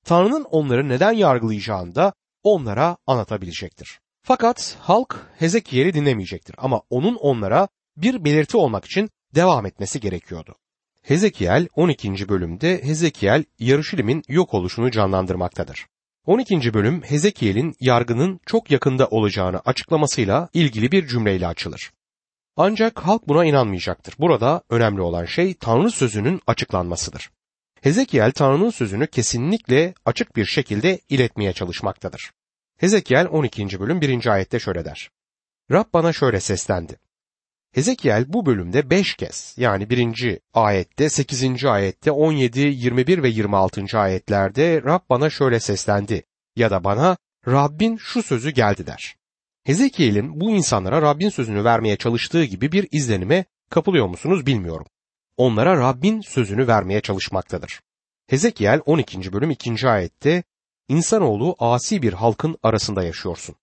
Tanrı'nın 0.04 0.44
onları 0.44 0.88
neden 0.88 1.12
yargılayacağını 1.12 1.94
da 1.94 2.12
onlara 2.42 2.97
anlatabilecektir. 3.06 4.00
Fakat 4.24 4.76
halk 4.80 5.26
Hezekiel'i 5.38 5.94
dinlemeyecektir 5.94 6.54
ama 6.58 6.82
onun 6.90 7.14
onlara 7.14 7.68
bir 7.96 8.24
belirti 8.24 8.56
olmak 8.56 8.84
için 8.84 9.10
devam 9.34 9.66
etmesi 9.66 10.00
gerekiyordu. 10.00 10.54
Hezekiel 11.02 11.68
12. 11.74 12.28
bölümde 12.28 12.84
Hezekiel 12.84 13.44
Yarışilim'in 13.58 14.22
yok 14.28 14.54
oluşunu 14.54 14.90
canlandırmaktadır. 14.90 15.86
12. 16.26 16.74
bölüm 16.74 17.02
Hezekiel'in 17.02 17.74
yargının 17.80 18.40
çok 18.46 18.70
yakında 18.70 19.06
olacağını 19.06 19.60
açıklamasıyla 19.64 20.48
ilgili 20.54 20.92
bir 20.92 21.06
cümleyle 21.06 21.46
açılır. 21.46 21.92
Ancak 22.56 23.00
halk 23.00 23.28
buna 23.28 23.44
inanmayacaktır. 23.44 24.14
Burada 24.18 24.62
önemli 24.70 25.00
olan 25.00 25.24
şey 25.24 25.54
Tanrı 25.54 25.90
sözünün 25.90 26.40
açıklanmasıdır. 26.46 27.30
Hezekiel 27.80 28.32
Tanrı'nın 28.32 28.70
sözünü 28.70 29.06
kesinlikle 29.06 29.94
açık 30.04 30.36
bir 30.36 30.44
şekilde 30.44 31.00
iletmeye 31.08 31.52
çalışmaktadır. 31.52 32.30
Hezekiel 32.82 33.28
12. 33.30 33.80
bölüm 33.80 34.00
1. 34.00 34.26
ayette 34.26 34.58
şöyle 34.58 34.84
der. 34.84 35.10
Rab 35.70 35.84
bana 35.94 36.12
şöyle 36.12 36.40
seslendi. 36.40 36.98
Hezekiel 37.72 38.24
bu 38.28 38.46
bölümde 38.46 38.90
5 38.90 39.14
kez 39.14 39.54
yani 39.56 39.90
1. 39.90 40.38
ayette, 40.54 41.08
8. 41.08 41.64
ayette, 41.64 42.10
17, 42.10 42.60
21 42.60 43.22
ve 43.22 43.28
26. 43.28 43.98
ayetlerde 43.98 44.82
Rab 44.82 45.00
bana 45.10 45.30
şöyle 45.30 45.60
seslendi 45.60 46.22
ya 46.56 46.70
da 46.70 46.84
bana 46.84 47.16
Rabbin 47.48 47.96
şu 47.96 48.22
sözü 48.22 48.50
geldi 48.50 48.86
der. 48.86 49.16
Hezekiel'in 49.64 50.40
bu 50.40 50.50
insanlara 50.50 51.02
Rabbin 51.02 51.28
sözünü 51.28 51.64
vermeye 51.64 51.96
çalıştığı 51.96 52.44
gibi 52.44 52.72
bir 52.72 52.88
izlenime 52.90 53.44
kapılıyor 53.70 54.06
musunuz 54.06 54.46
bilmiyorum. 54.46 54.86
Onlara 55.36 55.76
Rabbin 55.76 56.20
sözünü 56.20 56.66
vermeye 56.66 57.00
çalışmaktadır. 57.00 57.80
Hezekiel 58.26 58.80
12. 58.86 59.32
bölüm 59.32 59.50
2. 59.50 59.88
ayette 59.88 60.42
İnsanoğlu 60.92 61.56
asi 61.58 62.02
bir 62.02 62.12
halkın 62.12 62.56
arasında 62.62 63.02
yaşıyorsun. 63.02 63.54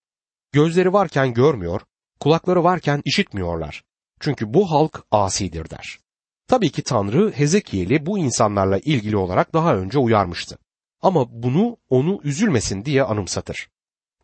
Gözleri 0.51 0.93
varken 0.93 1.33
görmüyor, 1.33 1.81
kulakları 2.19 2.63
varken 2.63 3.01
işitmiyorlar. 3.05 3.83
Çünkü 4.19 4.53
bu 4.53 4.71
halk 4.71 5.03
asidir 5.11 5.69
der. 5.69 5.99
Tabii 6.47 6.71
ki 6.71 6.83
Tanrı 6.83 7.31
Hezekiel'i 7.31 8.05
bu 8.05 8.19
insanlarla 8.19 8.77
ilgili 8.77 9.17
olarak 9.17 9.53
daha 9.53 9.75
önce 9.75 9.97
uyarmıştı. 9.97 10.57
Ama 11.01 11.43
bunu 11.43 11.77
onu 11.89 12.19
üzülmesin 12.23 12.85
diye 12.85 13.03
anımsatır. 13.03 13.69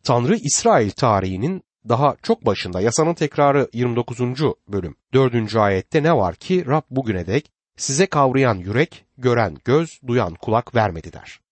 Tanrı 0.02 0.36
İsrail 0.36 0.90
tarihinin 0.90 1.62
daha 1.88 2.16
çok 2.22 2.46
başında 2.46 2.80
yasanın 2.80 3.14
tekrarı 3.14 3.68
29. 3.72 4.20
bölüm 4.68 4.96
4. 5.12 5.56
ayette 5.56 6.02
ne 6.02 6.16
var 6.16 6.34
ki 6.34 6.66
Rab 6.66 6.82
bugüne 6.90 7.26
dek 7.26 7.50
size 7.76 8.06
kavrayan 8.06 8.54
yürek, 8.54 9.04
gören 9.18 9.56
göz, 9.64 10.00
duyan 10.06 10.34
kulak 10.34 10.74
vermedi 10.74 11.12
der. 11.12 11.45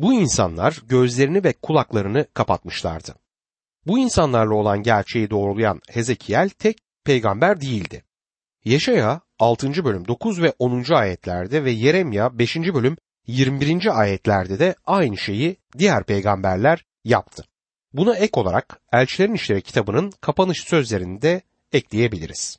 Bu 0.00 0.12
insanlar 0.12 0.78
gözlerini 0.88 1.44
ve 1.44 1.52
kulaklarını 1.52 2.26
kapatmışlardı. 2.34 3.14
Bu 3.86 3.98
insanlarla 3.98 4.54
olan 4.54 4.82
gerçeği 4.82 5.30
doğrulayan 5.30 5.80
Hezekiel 5.88 6.48
tek 6.48 6.78
peygamber 7.04 7.60
değildi. 7.60 8.04
Yeşaya 8.64 9.20
6. 9.38 9.84
bölüm 9.84 10.08
9 10.08 10.42
ve 10.42 10.52
10. 10.58 10.92
ayetlerde 10.92 11.64
ve 11.64 11.70
Yeremya 11.70 12.38
5. 12.38 12.56
bölüm 12.56 12.96
21. 13.26 14.00
ayetlerde 14.00 14.58
de 14.58 14.74
aynı 14.86 15.16
şeyi 15.16 15.56
diğer 15.78 16.04
peygamberler 16.04 16.84
yaptı. 17.04 17.44
Buna 17.92 18.16
ek 18.16 18.40
olarak 18.40 18.80
Elçilerin 18.92 19.34
İşleri 19.34 19.62
kitabının 19.62 20.12
kapanış 20.20 20.60
sözlerini 20.60 21.22
de 21.22 21.42
ekleyebiliriz. 21.72 22.58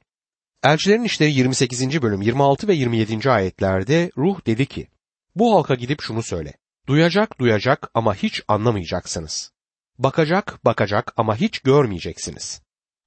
Elçilerin 0.63 1.03
İşleri 1.03 1.31
28. 1.31 2.01
bölüm 2.01 2.21
26 2.21 2.67
ve 2.67 2.73
27. 2.73 3.31
ayetlerde 3.31 4.11
ruh 4.17 4.45
dedi 4.45 4.65
ki, 4.65 4.87
bu 5.35 5.55
halka 5.55 5.75
gidip 5.75 6.01
şunu 6.01 6.23
söyle, 6.23 6.53
duyacak 6.91 7.39
duyacak 7.39 7.91
ama 7.93 8.15
hiç 8.15 8.43
anlamayacaksınız. 8.47 9.51
Bakacak 9.97 10.65
bakacak 10.65 11.13
ama 11.17 11.35
hiç 11.35 11.59
görmeyeceksiniz. 11.59 12.61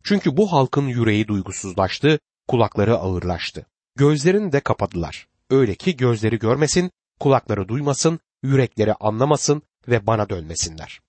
Çünkü 0.04 0.36
bu 0.36 0.52
halkın 0.52 0.86
yüreği 0.86 1.28
duygusuzlaştı, 1.28 2.18
kulakları 2.48 2.96
ağırlaştı. 2.96 3.66
Gözlerini 3.96 4.52
de 4.52 4.60
kapadılar. 4.60 5.28
Öyle 5.50 5.74
ki 5.74 5.96
gözleri 5.96 6.38
görmesin, 6.38 6.90
kulakları 7.20 7.68
duymasın, 7.68 8.20
yürekleri 8.42 8.94
anlamasın 8.94 9.62
ve 9.88 10.06
bana 10.06 10.30
dönmesinler. 10.30 11.00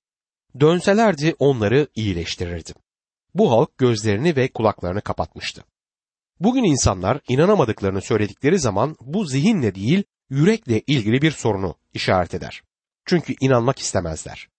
Dönselerdi 0.60 1.36
onları 1.40 1.88
iyileştirirdim. 1.96 2.76
Bu 3.36 3.52
halk 3.52 3.78
gözlerini 3.78 4.36
ve 4.36 4.48
kulaklarını 4.48 5.02
kapatmıştı. 5.02 5.64
Bugün 6.40 6.64
insanlar 6.64 7.20
inanamadıklarını 7.28 8.02
söyledikleri 8.02 8.60
zaman 8.60 8.96
bu 9.02 9.26
zihinle 9.26 9.76
değil, 9.76 10.04
yürekle 10.30 10.82
ilgili 10.88 11.22
bir 11.22 11.32
sorunu 11.32 11.76
işaret 11.94 12.34
eder. 12.34 12.64
Çünkü 13.06 13.36
inanmak 13.42 13.80
istemezler. 13.80 14.50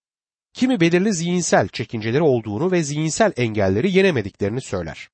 Kimi 0.53 0.79
belirli 0.79 1.13
zihinsel 1.13 1.67
çekinceleri 1.67 2.23
olduğunu 2.23 2.71
ve 2.71 2.83
zihinsel 2.83 3.33
engelleri 3.37 3.91
yenemediklerini 3.91 4.61
söyler. 4.61 5.09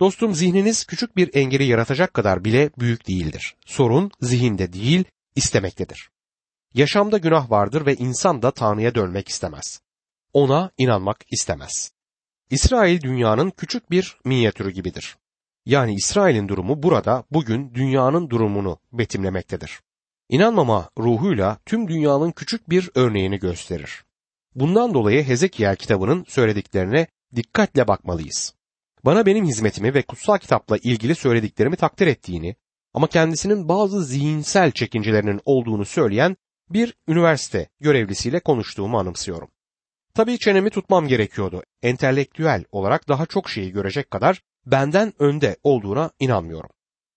Dostum 0.00 0.34
zihniniz 0.34 0.84
küçük 0.84 1.16
bir 1.16 1.30
engeli 1.34 1.64
yaratacak 1.64 2.14
kadar 2.14 2.44
bile 2.44 2.70
büyük 2.78 3.08
değildir. 3.08 3.56
Sorun 3.66 4.10
zihinde 4.20 4.72
değil, 4.72 5.04
istemektedir. 5.36 6.10
Yaşamda 6.74 7.18
günah 7.18 7.50
vardır 7.50 7.86
ve 7.86 7.94
insan 7.94 8.42
da 8.42 8.50
Tanrı'ya 8.50 8.94
dönmek 8.94 9.28
istemez. 9.28 9.80
Ona 10.32 10.70
inanmak 10.78 11.24
istemez. 11.30 11.92
İsrail 12.50 13.00
dünyanın 13.00 13.50
küçük 13.50 13.90
bir 13.90 14.18
minyatürü 14.24 14.70
gibidir. 14.70 15.16
Yani 15.66 15.94
İsrail'in 15.94 16.48
durumu 16.48 16.82
burada 16.82 17.24
bugün 17.30 17.74
dünyanın 17.74 18.30
durumunu 18.30 18.78
betimlemektedir. 18.92 19.80
İnanmama 20.28 20.90
ruhuyla 20.98 21.58
tüm 21.66 21.88
dünyanın 21.88 22.30
küçük 22.30 22.70
bir 22.70 22.90
örneğini 22.94 23.38
gösterir. 23.38 24.04
Bundan 24.54 24.94
dolayı 24.94 25.24
Hezekiel 25.24 25.76
kitabının 25.76 26.24
söylediklerine 26.28 27.06
dikkatle 27.34 27.88
bakmalıyız. 27.88 28.54
Bana 29.04 29.26
benim 29.26 29.44
hizmetimi 29.44 29.94
ve 29.94 30.02
kutsal 30.02 30.38
kitapla 30.38 30.76
ilgili 30.76 31.14
söylediklerimi 31.14 31.76
takdir 31.76 32.06
ettiğini 32.06 32.56
ama 32.94 33.06
kendisinin 33.06 33.68
bazı 33.68 34.04
zihinsel 34.04 34.72
çekincelerinin 34.72 35.40
olduğunu 35.44 35.84
söyleyen 35.84 36.36
bir 36.70 36.94
üniversite 37.08 37.68
görevlisiyle 37.80 38.40
konuştuğumu 38.40 38.98
anımsıyorum. 38.98 39.48
Tabii 40.14 40.38
çenemi 40.38 40.70
tutmam 40.70 41.08
gerekiyordu. 41.08 41.62
Entelektüel 41.82 42.64
olarak 42.72 43.08
daha 43.08 43.26
çok 43.26 43.50
şeyi 43.50 43.72
görecek 43.72 44.10
kadar 44.10 44.42
benden 44.66 45.12
önde 45.18 45.56
olduğuna 45.62 46.10
inanmıyorum. 46.20 46.70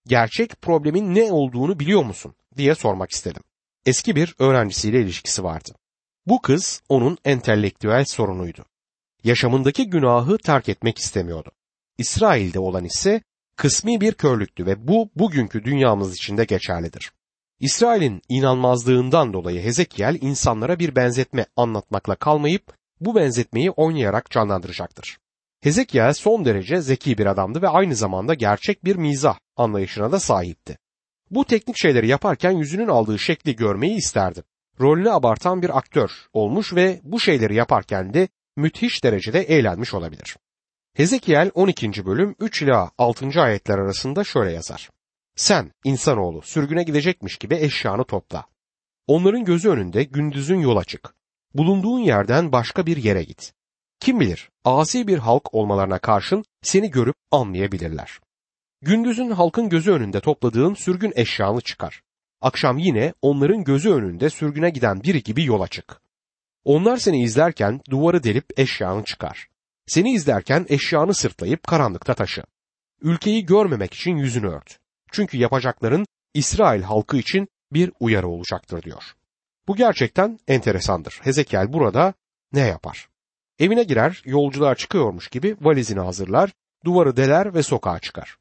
Gerçek 0.07 0.61
problemin 0.61 1.15
ne 1.15 1.31
olduğunu 1.31 1.79
biliyor 1.79 2.03
musun 2.03 2.35
diye 2.57 2.75
sormak 2.75 3.11
istedim. 3.11 3.41
Eski 3.85 4.15
bir 4.15 4.35
öğrencisiyle 4.39 5.01
ilişkisi 5.01 5.43
vardı. 5.43 5.71
Bu 6.25 6.41
kız 6.41 6.81
onun 6.89 7.17
entelektüel 7.25 8.05
sorunuydu. 8.05 8.65
Yaşamındaki 9.23 9.89
günahı 9.89 10.37
terk 10.37 10.69
etmek 10.69 10.97
istemiyordu. 10.97 11.51
İsrail'de 11.97 12.59
olan 12.59 12.85
ise 12.85 13.21
kısmi 13.55 14.01
bir 14.01 14.13
körlüktü 14.13 14.65
ve 14.65 14.87
bu 14.87 15.09
bugünkü 15.15 15.63
dünyamız 15.63 16.15
için 16.15 16.37
de 16.37 16.45
geçerlidir. 16.45 17.11
İsrail'in 17.59 18.21
inanmazlığından 18.29 19.33
dolayı 19.33 19.61
Hezekiel 19.61 20.17
insanlara 20.21 20.79
bir 20.79 20.95
benzetme 20.95 21.45
anlatmakla 21.55 22.15
kalmayıp 22.15 22.73
bu 23.01 23.15
benzetmeyi 23.15 23.71
oynayarak 23.71 24.31
canlandıracaktır. 24.31 25.17
Hezekiel 25.61 26.13
son 26.13 26.45
derece 26.45 26.81
zeki 26.81 27.17
bir 27.17 27.25
adamdı 27.25 27.61
ve 27.61 27.67
aynı 27.67 27.95
zamanda 27.95 28.33
gerçek 28.33 28.85
bir 28.85 28.95
mizah 28.95 29.37
anlayışına 29.55 30.11
da 30.11 30.19
sahipti. 30.19 30.77
Bu 31.31 31.45
teknik 31.45 31.77
şeyleri 31.77 32.07
yaparken 32.07 32.51
yüzünün 32.51 32.87
aldığı 32.87 33.19
şekli 33.19 33.55
görmeyi 33.55 33.95
isterdi. 33.95 34.43
Rolünü 34.79 35.11
abartan 35.11 35.61
bir 35.61 35.77
aktör 35.77 36.09
olmuş 36.33 36.73
ve 36.73 36.99
bu 37.03 37.19
şeyleri 37.19 37.55
yaparken 37.55 38.13
de 38.13 38.27
müthiş 38.55 39.03
derecede 39.03 39.39
eğlenmiş 39.41 39.93
olabilir. 39.93 40.37
Hezekiel 40.93 41.51
12. 41.53 42.05
bölüm 42.05 42.35
3 42.39 42.61
ila 42.61 42.91
6. 42.97 43.41
ayetler 43.41 43.77
arasında 43.77 44.23
şöyle 44.23 44.51
yazar. 44.51 44.89
Sen 45.35 45.71
insanoğlu 45.83 46.41
sürgüne 46.41 46.83
gidecekmiş 46.83 47.37
gibi 47.37 47.55
eşyanı 47.55 48.03
topla. 48.03 48.45
Onların 49.07 49.45
gözü 49.45 49.69
önünde 49.69 50.03
gündüzün 50.03 50.59
yola 50.59 50.83
çık. 50.83 51.13
Bulunduğun 51.53 51.99
yerden 51.99 52.51
başka 52.51 52.85
bir 52.85 52.97
yere 52.97 53.23
git. 53.23 53.53
Kim 53.99 54.19
bilir 54.19 54.49
asi 54.63 55.07
bir 55.07 55.17
halk 55.17 55.53
olmalarına 55.53 55.99
karşın 55.99 56.45
seni 56.61 56.91
görüp 56.91 57.15
anlayabilirler. 57.31 58.19
Gündüzün 58.81 59.31
halkın 59.31 59.69
gözü 59.69 59.91
önünde 59.91 60.19
topladığın 60.19 60.73
sürgün 60.73 61.13
eşyanı 61.15 61.61
çıkar. 61.61 62.01
Akşam 62.41 62.77
yine 62.77 63.13
onların 63.21 63.63
gözü 63.63 63.89
önünde 63.89 64.29
sürgüne 64.29 64.69
giden 64.69 65.03
biri 65.03 65.23
gibi 65.23 65.45
yola 65.45 65.67
çık. 65.67 66.01
Onlar 66.63 66.97
seni 66.97 67.23
izlerken 67.23 67.81
duvarı 67.89 68.23
delip 68.23 68.59
eşyanı 68.59 69.03
çıkar. 69.03 69.47
Seni 69.85 70.13
izlerken 70.13 70.65
eşyanı 70.69 71.13
sırtlayıp 71.13 71.63
karanlıkta 71.63 72.13
taşı. 72.13 72.43
Ülkeyi 73.01 73.45
görmemek 73.45 73.93
için 73.93 74.15
yüzünü 74.15 74.47
ört. 74.47 74.79
Çünkü 75.11 75.37
yapacakların 75.37 76.05
İsrail 76.33 76.81
halkı 76.81 77.17
için 77.17 77.47
bir 77.73 77.91
uyarı 77.99 78.27
olacaktır 78.27 78.83
diyor. 78.83 79.03
Bu 79.67 79.75
gerçekten 79.75 80.39
enteresandır. 80.47 81.19
Hezekiel 81.23 81.73
burada 81.73 82.13
ne 82.53 82.61
yapar? 82.61 83.09
Evine 83.59 83.83
girer, 83.83 84.21
yolculuğa 84.25 84.75
çıkıyormuş 84.75 85.27
gibi 85.27 85.55
valizini 85.61 85.99
hazırlar, 85.99 86.51
duvarı 86.85 87.17
deler 87.17 87.53
ve 87.53 87.63
sokağa 87.63 87.99
çıkar. 87.99 88.37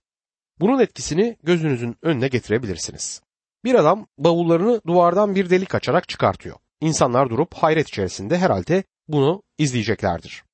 Bunun 0.61 0.79
etkisini 0.79 1.37
gözünüzün 1.43 1.97
önüne 2.03 2.29
getirebilirsiniz. 2.29 3.23
Bir 3.65 3.75
adam 3.75 4.07
bavullarını 4.19 4.81
duvardan 4.87 5.35
bir 5.35 5.51
delik 5.51 5.75
açarak 5.75 6.09
çıkartıyor. 6.09 6.57
İnsanlar 6.81 7.31
durup 7.31 7.55
hayret 7.55 7.89
içerisinde 7.89 8.39
herhalde 8.39 8.85
bunu 9.09 9.43
izleyeceklerdir. 9.59 10.45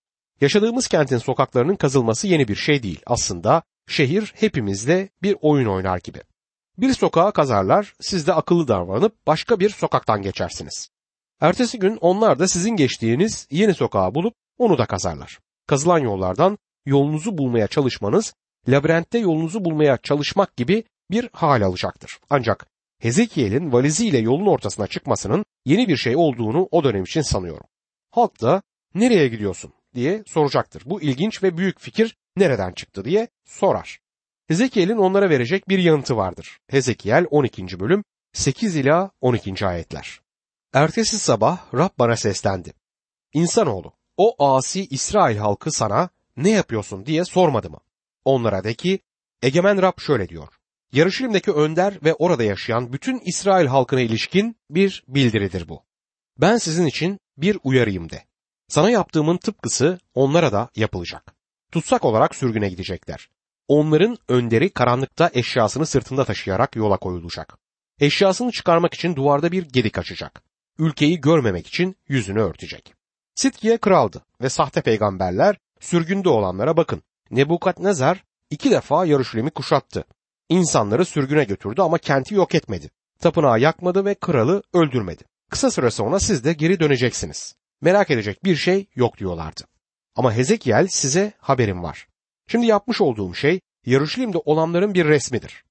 Yaşadığımız 0.40 0.88
kentin 0.88 1.18
sokaklarının 1.18 1.76
kazılması 1.76 2.26
yeni 2.26 2.48
bir 2.48 2.54
şey 2.54 2.82
değil. 2.82 3.00
Aslında 3.06 3.62
şehir 3.88 4.32
hepimizle 4.36 5.08
bir 5.22 5.36
oyun 5.40 5.66
oynar 5.66 5.98
gibi. 6.04 6.20
Bir 6.78 6.94
sokağa 6.94 7.32
kazarlar, 7.32 7.94
siz 8.00 8.26
de 8.26 8.32
akıllı 8.32 8.68
davranıp 8.68 9.26
başka 9.26 9.60
bir 9.60 9.70
sokaktan 9.70 10.22
geçersiniz. 10.22 10.88
Ertesi 11.40 11.78
gün 11.78 11.98
onlar 12.00 12.38
da 12.38 12.48
sizin 12.48 12.70
geçtiğiniz 12.70 13.46
yeni 13.50 13.74
sokağı 13.74 14.14
bulup 14.14 14.34
onu 14.58 14.78
da 14.78 14.86
kazarlar. 14.86 15.38
Kazılan 15.66 15.98
yollardan 15.98 16.58
yolunuzu 16.86 17.38
bulmaya 17.38 17.66
çalışmanız, 17.66 18.34
labirentte 18.68 19.18
yolunuzu 19.18 19.64
bulmaya 19.64 19.96
çalışmak 19.96 20.56
gibi 20.56 20.84
bir 21.10 21.28
hal 21.32 21.62
alacaktır. 21.62 22.18
Ancak 22.30 22.66
Hezekiel'in 22.98 23.72
valiziyle 23.72 24.18
yolun 24.18 24.46
ortasına 24.46 24.86
çıkmasının 24.86 25.44
yeni 25.64 25.88
bir 25.88 25.96
şey 25.96 26.16
olduğunu 26.16 26.68
o 26.70 26.84
dönem 26.84 27.02
için 27.02 27.22
sanıyorum. 27.22 27.66
Halk 28.10 28.40
da 28.40 28.62
nereye 28.94 29.28
gidiyorsun 29.28 29.72
diye 29.94 30.22
soracaktır. 30.26 30.82
Bu 30.86 31.02
ilginç 31.02 31.42
ve 31.42 31.56
büyük 31.56 31.80
fikir 31.80 32.16
nereden 32.36 32.72
çıktı 32.72 33.04
diye 33.04 33.28
sorar. 33.44 33.98
Hezekiel'in 34.48 34.96
onlara 34.96 35.30
verecek 35.30 35.68
bir 35.68 35.78
yanıtı 35.78 36.16
vardır. 36.16 36.58
Hezekiel 36.68 37.26
12. 37.30 37.80
bölüm 37.80 38.04
8 38.32 38.76
ila 38.76 39.10
12. 39.20 39.66
ayetler. 39.66 40.20
Ertesi 40.72 41.18
sabah 41.18 41.74
Rab 41.74 41.90
bana 41.98 42.16
seslendi. 42.16 42.72
İnsanoğlu, 43.32 43.92
o 44.16 44.54
asi 44.54 44.86
İsrail 44.86 45.36
halkı 45.36 45.72
sana 45.72 46.08
ne 46.36 46.50
yapıyorsun 46.50 47.06
diye 47.06 47.24
sormadı 47.24 47.70
mı? 47.70 47.80
Onlara 48.24 48.64
de 48.64 48.74
ki, 48.74 49.00
Egemen 49.42 49.82
Rab 49.82 50.00
şöyle 50.00 50.28
diyor. 50.28 50.48
Yarışilim'deki 50.92 51.52
önder 51.52 51.98
ve 52.04 52.14
orada 52.14 52.44
yaşayan 52.44 52.92
bütün 52.92 53.20
İsrail 53.24 53.66
halkına 53.66 54.00
ilişkin 54.00 54.56
bir 54.70 55.04
bildiridir 55.08 55.68
bu. 55.68 55.82
Ben 56.40 56.56
sizin 56.56 56.86
için 56.86 57.20
bir 57.36 57.58
uyarayım 57.64 58.10
de. 58.10 58.24
Sana 58.68 58.90
yaptığımın 58.90 59.36
tıpkısı 59.36 59.98
onlara 60.14 60.52
da 60.52 60.68
yapılacak. 60.76 61.34
Tutsak 61.72 62.04
olarak 62.04 62.34
sürgüne 62.34 62.68
gidecekler. 62.68 63.28
Onların 63.68 64.18
önderi 64.28 64.70
karanlıkta 64.70 65.30
eşyasını 65.34 65.86
sırtında 65.86 66.24
taşıyarak 66.24 66.76
yola 66.76 66.96
koyulacak. 66.96 67.58
Eşyasını 68.00 68.52
çıkarmak 68.52 68.94
için 68.94 69.16
duvarda 69.16 69.52
bir 69.52 69.62
gedik 69.62 69.98
açacak. 69.98 70.42
Ülkeyi 70.78 71.20
görmemek 71.20 71.66
için 71.66 71.96
yüzünü 72.08 72.40
örtecek. 72.40 72.94
Sitkiye 73.34 73.78
kraldı 73.78 74.24
ve 74.40 74.48
sahte 74.48 74.82
peygamberler 74.82 75.56
sürgünde 75.80 76.28
olanlara 76.28 76.76
bakın. 76.76 77.02
Nebukadnezar 77.32 78.24
iki 78.50 78.70
defa 78.70 79.06
Yarışilim'i 79.06 79.50
kuşattı. 79.50 80.04
İnsanları 80.48 81.04
sürgüne 81.04 81.44
götürdü 81.44 81.82
ama 81.82 81.98
kenti 81.98 82.34
yok 82.34 82.54
etmedi. 82.54 82.90
Tapınağı 83.20 83.60
yakmadı 83.60 84.04
ve 84.04 84.14
kralı 84.14 84.62
öldürmedi. 84.72 85.24
Kısa 85.50 85.70
süre 85.70 85.90
sonra 85.90 86.20
siz 86.20 86.44
de 86.44 86.52
geri 86.52 86.80
döneceksiniz. 86.80 87.56
Merak 87.80 88.10
edecek 88.10 88.44
bir 88.44 88.56
şey 88.56 88.86
yok 88.94 89.18
diyorlardı. 89.18 89.60
Ama 90.16 90.34
Hezekiel 90.34 90.86
size 90.86 91.32
haberim 91.38 91.82
var. 91.82 92.06
Şimdi 92.48 92.66
yapmış 92.66 93.00
olduğum 93.00 93.34
şey 93.34 93.60
Yarışilim'de 93.86 94.38
olanların 94.38 94.94
bir 94.94 95.04
resmidir. 95.04 95.64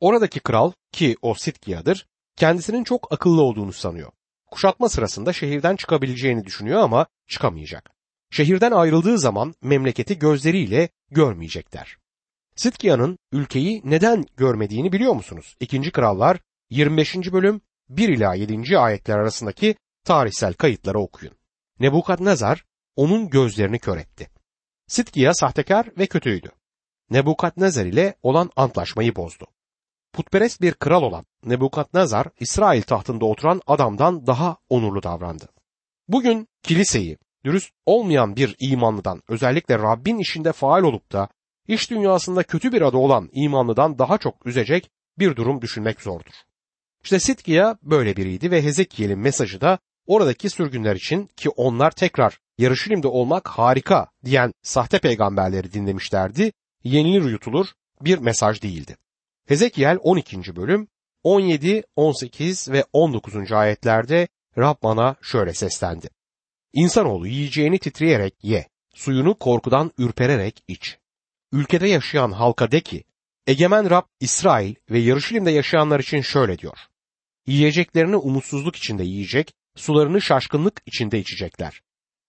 Oradaki 0.00 0.40
kral 0.40 0.72
ki 0.92 1.16
o 1.22 1.34
Sitkiya'dır 1.34 2.06
kendisinin 2.36 2.84
çok 2.84 3.12
akıllı 3.12 3.42
olduğunu 3.42 3.72
sanıyor. 3.72 4.12
Kuşatma 4.46 4.88
sırasında 4.88 5.32
şehirden 5.32 5.76
çıkabileceğini 5.76 6.44
düşünüyor 6.44 6.80
ama 6.80 7.06
çıkamayacak. 7.28 7.90
Şehirden 8.30 8.72
ayrıldığı 8.72 9.18
zaman 9.18 9.54
memleketi 9.62 10.18
gözleriyle 10.18 10.88
görmeyecekler. 11.10 11.96
Sitkiya'nın 12.56 13.18
ülkeyi 13.32 13.82
neden 13.84 14.24
görmediğini 14.36 14.92
biliyor 14.92 15.14
musunuz? 15.14 15.56
2. 15.60 15.92
Krallar 15.92 16.40
25. 16.70 17.16
bölüm 17.16 17.60
1 17.88 18.08
ila 18.08 18.34
7. 18.34 18.78
ayetler 18.78 19.18
arasındaki 19.18 19.76
tarihsel 20.04 20.54
kayıtları 20.54 20.98
okuyun. 20.98 21.34
Nebukadnezar 21.80 22.64
onun 22.96 23.28
gözlerini 23.28 23.78
kör 23.78 23.96
etti. 23.96 24.30
Sitkiya 24.86 25.34
sahtekar 25.34 25.88
ve 25.98 26.06
kötüydü. 26.06 26.50
Nebukadnezar 27.10 27.86
ile 27.86 28.14
olan 28.22 28.50
antlaşmayı 28.56 29.16
bozdu. 29.16 29.46
Putperest 30.12 30.60
bir 30.60 30.72
kral 30.74 31.02
olan 31.02 31.26
Nebukadnezar, 31.44 32.26
İsrail 32.40 32.82
tahtında 32.82 33.24
oturan 33.24 33.60
adamdan 33.66 34.26
daha 34.26 34.56
onurlu 34.68 35.02
davrandı. 35.02 35.48
Bugün 36.08 36.48
kiliseyi 36.62 37.18
dürüst 37.46 37.70
olmayan 37.86 38.36
bir 38.36 38.56
imanlıdan 38.58 39.22
özellikle 39.28 39.78
Rabbin 39.78 40.18
işinde 40.18 40.52
faal 40.52 40.82
olup 40.82 41.12
da 41.12 41.28
iş 41.68 41.90
dünyasında 41.90 42.42
kötü 42.42 42.72
bir 42.72 42.82
adı 42.82 42.96
olan 42.96 43.28
imanlıdan 43.32 43.98
daha 43.98 44.18
çok 44.18 44.46
üzecek 44.46 44.90
bir 45.18 45.36
durum 45.36 45.62
düşünmek 45.62 46.00
zordur. 46.00 46.32
İşte 47.04 47.20
Sitkiya 47.20 47.78
böyle 47.82 48.16
biriydi 48.16 48.50
ve 48.50 48.62
Hezekiel'in 48.62 49.18
mesajı 49.18 49.60
da 49.60 49.78
oradaki 50.06 50.50
sürgünler 50.50 50.96
için 50.96 51.26
ki 51.36 51.50
onlar 51.50 51.90
tekrar 51.90 52.38
Yarışilim'de 52.58 53.08
olmak 53.08 53.48
harika 53.48 54.08
diyen 54.24 54.52
sahte 54.62 54.98
peygamberleri 54.98 55.72
dinlemişlerdi, 55.72 56.52
yenilir 56.84 57.30
yutulur 57.30 57.66
bir 58.00 58.18
mesaj 58.18 58.62
değildi. 58.62 58.96
Hezekiel 59.48 59.98
12. 60.02 60.56
bölüm 60.56 60.88
17, 61.22 61.82
18 61.96 62.70
ve 62.70 62.84
19. 62.92 63.52
ayetlerde 63.52 64.28
Rab 64.58 64.82
bana 64.82 65.16
şöyle 65.22 65.54
seslendi. 65.54 66.15
İnsanoğlu 66.76 67.26
yiyeceğini 67.26 67.78
titreyerek 67.78 68.34
ye, 68.42 68.68
suyunu 68.94 69.38
korkudan 69.38 69.92
ürpererek 69.98 70.62
iç. 70.68 70.98
Ülkede 71.52 71.88
yaşayan 71.88 72.32
halka 72.32 72.70
de 72.70 72.80
ki, 72.80 73.04
Egemen 73.46 73.90
Rab 73.90 74.04
İsrail 74.20 74.74
ve 74.90 74.98
Yarışilim'de 74.98 75.50
yaşayanlar 75.50 76.00
için 76.00 76.20
şöyle 76.20 76.58
diyor. 76.58 76.78
Yiyeceklerini 77.46 78.16
umutsuzluk 78.16 78.76
içinde 78.76 79.04
yiyecek, 79.04 79.54
sularını 79.76 80.22
şaşkınlık 80.22 80.82
içinde 80.86 81.18
içecekler. 81.18 81.82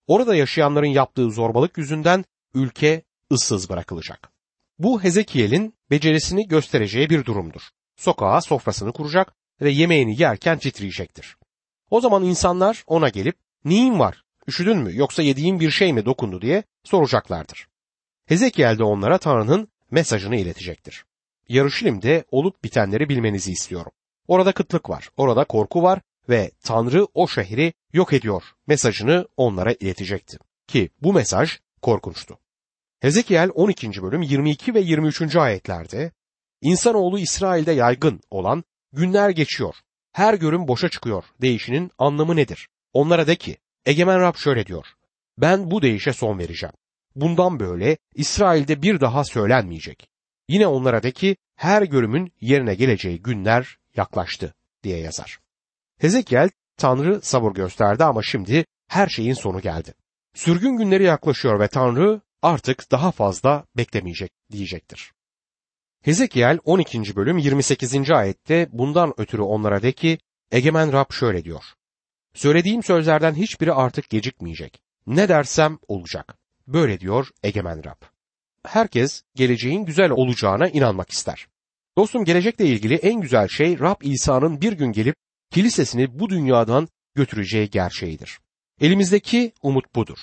Orada 0.07 0.35
yaşayanların 0.35 0.87
yaptığı 0.87 1.31
zorbalık 1.31 1.77
yüzünden 1.77 2.25
ülke 2.53 3.03
ıssız 3.31 3.69
bırakılacak. 3.69 4.31
Bu 4.79 5.03
Hezekiel'in 5.03 5.73
becerisini 5.91 6.47
göstereceği 6.47 7.09
bir 7.09 7.25
durumdur. 7.25 7.61
Sokağa 7.95 8.41
sofrasını 8.41 8.93
kuracak 8.93 9.33
ve 9.61 9.71
yemeğini 9.71 10.21
yerken 10.21 10.57
titreyecektir. 10.57 11.37
O 11.89 12.01
zaman 12.01 12.23
insanlar 12.23 12.83
ona 12.87 13.09
gelip 13.09 13.35
neyin 13.65 13.99
var, 13.99 14.23
üşüdün 14.47 14.77
mü 14.77 14.97
yoksa 14.97 15.21
yediğin 15.21 15.59
bir 15.59 15.71
şey 15.71 15.93
mi 15.93 16.05
dokundu 16.05 16.41
diye 16.41 16.63
soracaklardır. 16.83 17.67
Hezekiel 18.25 18.77
de 18.77 18.83
onlara 18.83 19.17
Tanrı'nın 19.17 19.67
mesajını 19.91 20.35
iletecektir. 20.35 21.05
Yarışilim'de 21.49 22.23
olup 22.31 22.63
bitenleri 22.63 23.09
bilmenizi 23.09 23.51
istiyorum. 23.51 23.91
Orada 24.27 24.51
kıtlık 24.51 24.89
var, 24.89 25.09
orada 25.17 25.43
korku 25.43 25.83
var 25.83 26.01
ve 26.29 26.51
Tanrı 26.63 27.07
o 27.13 27.27
şehri 27.27 27.73
yok 27.93 28.13
ediyor 28.13 28.43
mesajını 28.67 29.27
onlara 29.37 29.73
iletecekti. 29.73 30.37
Ki 30.67 30.89
bu 31.01 31.13
mesaj 31.13 31.59
korkunçtu. 31.81 32.39
Hezekiel 32.99 33.49
12. 33.53 34.01
bölüm 34.01 34.21
22 34.21 34.73
ve 34.73 34.79
23. 34.79 35.35
ayetlerde 35.35 36.11
İnsanoğlu 36.61 37.19
İsrail'de 37.19 37.71
yaygın 37.71 38.21
olan 38.29 38.63
günler 38.93 39.29
geçiyor. 39.29 39.75
Her 40.11 40.33
görüm 40.33 40.67
boşa 40.67 40.89
çıkıyor. 40.89 41.23
Değişinin 41.41 41.91
anlamı 41.97 42.35
nedir? 42.35 42.69
Onlara 42.93 43.27
de 43.27 43.35
ki, 43.35 43.57
Egemen 43.87 44.19
Rab 44.19 44.35
şöyle 44.35 44.65
diyor. 44.65 44.85
Ben 45.37 45.71
bu 45.71 45.81
değişe 45.81 46.13
son 46.13 46.39
vereceğim. 46.39 46.73
Bundan 47.15 47.59
böyle 47.59 47.97
İsrail'de 48.15 48.81
bir 48.81 48.99
daha 48.99 49.23
söylenmeyecek. 49.23 50.09
Yine 50.47 50.67
onlara 50.67 51.03
de 51.03 51.11
ki 51.11 51.37
her 51.55 51.81
görümün 51.81 52.33
yerine 52.41 52.75
geleceği 52.75 53.21
günler 53.21 53.77
yaklaştı 53.95 54.53
diye 54.83 54.99
yazar. 54.99 55.39
Hezekiel 55.99 56.49
Tanrı 56.77 57.21
sabır 57.21 57.51
gösterdi 57.51 58.03
ama 58.03 58.23
şimdi 58.23 58.65
her 58.87 59.07
şeyin 59.07 59.33
sonu 59.33 59.61
geldi. 59.61 59.93
Sürgün 60.35 60.77
günleri 60.77 61.03
yaklaşıyor 61.03 61.59
ve 61.59 61.67
Tanrı 61.67 62.21
artık 62.41 62.91
daha 62.91 63.11
fazla 63.11 63.65
beklemeyecek 63.77 64.31
diyecektir. 64.51 65.11
Hezekiel 66.03 66.59
12. 66.63 67.15
bölüm 67.15 67.37
28. 67.37 68.11
ayette 68.11 68.69
bundan 68.71 69.13
ötürü 69.17 69.41
onlara 69.41 69.81
de 69.81 69.91
ki 69.91 70.17
Egemen 70.51 70.93
Rab 70.93 71.11
şöyle 71.11 71.43
diyor. 71.43 71.76
Söylediğim 72.37 72.83
sözlerden 72.83 73.33
hiçbiri 73.33 73.73
artık 73.73 74.09
gecikmeyecek. 74.09 74.81
Ne 75.07 75.29
dersem 75.29 75.79
olacak. 75.87 76.37
Böyle 76.67 76.99
diyor 76.99 77.27
Egemen 77.43 77.85
Rab. 77.85 78.01
Herkes 78.65 79.23
geleceğin 79.35 79.85
güzel 79.85 80.11
olacağına 80.11 80.67
inanmak 80.67 81.09
ister. 81.09 81.47
Dostum 81.97 82.25
gelecekle 82.25 82.65
ilgili 82.65 82.95
en 82.95 83.21
güzel 83.21 83.47
şey 83.47 83.79
Rab 83.79 84.01
İsa'nın 84.01 84.61
bir 84.61 84.73
gün 84.73 84.91
gelip 84.91 85.15
kilisesini 85.51 86.19
bu 86.19 86.29
dünyadan 86.29 86.87
götüreceği 87.15 87.69
gerçeğidir. 87.69 88.39
Elimizdeki 88.81 89.51
umut 89.61 89.95
budur. 89.95 90.17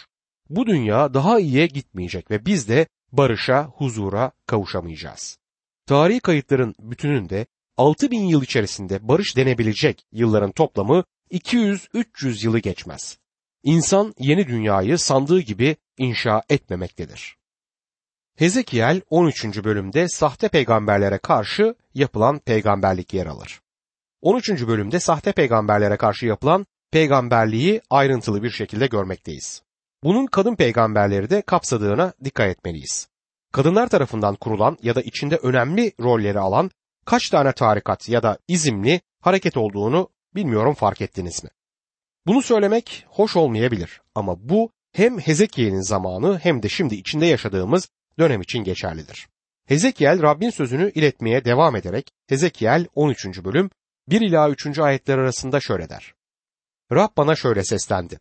Bu 0.50 0.66
dünya 0.66 1.14
daha 1.14 1.40
iyiye 1.40 1.66
gitmeyecek 1.66 2.30
ve 2.30 2.46
biz 2.46 2.68
de 2.68 2.86
barışa, 3.12 3.64
huzura 3.64 4.32
kavuşamayacağız. 4.46 5.38
Tarihi 5.86 6.20
kayıtların 6.20 6.74
bütününde 6.78 7.46
6000 7.76 8.20
yıl 8.20 8.42
içerisinde 8.42 9.08
barış 9.08 9.36
denebilecek 9.36 10.04
yılların 10.12 10.52
toplamı 10.52 11.04
200-300 11.30 12.44
yılı 12.44 12.58
geçmez. 12.58 13.18
İnsan 13.62 14.14
yeni 14.18 14.46
dünyayı 14.48 14.98
sandığı 14.98 15.40
gibi 15.40 15.76
inşa 15.98 16.42
etmemektedir. 16.48 17.36
Hezekiel 18.36 19.00
13. 19.10 19.44
bölümde 19.64 20.08
sahte 20.08 20.48
peygamberlere 20.48 21.18
karşı 21.18 21.74
yapılan 21.94 22.38
peygamberlik 22.38 23.14
yer 23.14 23.26
alır. 23.26 23.60
13. 24.20 24.50
bölümde 24.50 25.00
sahte 25.00 25.32
peygamberlere 25.32 25.96
karşı 25.96 26.26
yapılan 26.26 26.66
peygamberliği 26.90 27.80
ayrıntılı 27.90 28.42
bir 28.42 28.50
şekilde 28.50 28.86
görmekteyiz. 28.86 29.62
Bunun 30.04 30.26
kadın 30.26 30.56
peygamberleri 30.56 31.30
de 31.30 31.42
kapsadığına 31.42 32.12
dikkat 32.24 32.48
etmeliyiz. 32.48 33.08
Kadınlar 33.52 33.88
tarafından 33.88 34.34
kurulan 34.34 34.78
ya 34.82 34.94
da 34.94 35.02
içinde 35.02 35.36
önemli 35.36 35.92
rolleri 36.00 36.38
alan 36.38 36.70
kaç 37.04 37.30
tane 37.30 37.52
tarikat 37.52 38.08
ya 38.08 38.22
da 38.22 38.38
izimli 38.48 39.00
hareket 39.20 39.56
olduğunu 39.56 40.08
bilmiyorum 40.34 40.74
fark 40.74 41.00
ettiniz 41.00 41.44
mi? 41.44 41.50
Bunu 42.26 42.42
söylemek 42.42 43.06
hoş 43.08 43.36
olmayabilir 43.36 44.00
ama 44.14 44.48
bu 44.48 44.70
hem 44.92 45.18
Hezekiel'in 45.18 45.80
zamanı 45.80 46.38
hem 46.38 46.62
de 46.62 46.68
şimdi 46.68 46.94
içinde 46.94 47.26
yaşadığımız 47.26 47.88
dönem 48.18 48.40
için 48.40 48.64
geçerlidir. 48.64 49.28
Hezekiel 49.66 50.22
Rabbin 50.22 50.50
sözünü 50.50 50.90
iletmeye 50.90 51.44
devam 51.44 51.76
ederek 51.76 52.10
Hezekiel 52.28 52.86
13. 52.94 53.44
bölüm 53.44 53.70
1 54.08 54.20
ila 54.20 54.50
3. 54.50 54.78
ayetler 54.78 55.18
arasında 55.18 55.60
şöyle 55.60 55.88
der. 55.88 56.14
Rab 56.92 57.08
bana 57.16 57.36
şöyle 57.36 57.64
seslendi. 57.64 58.20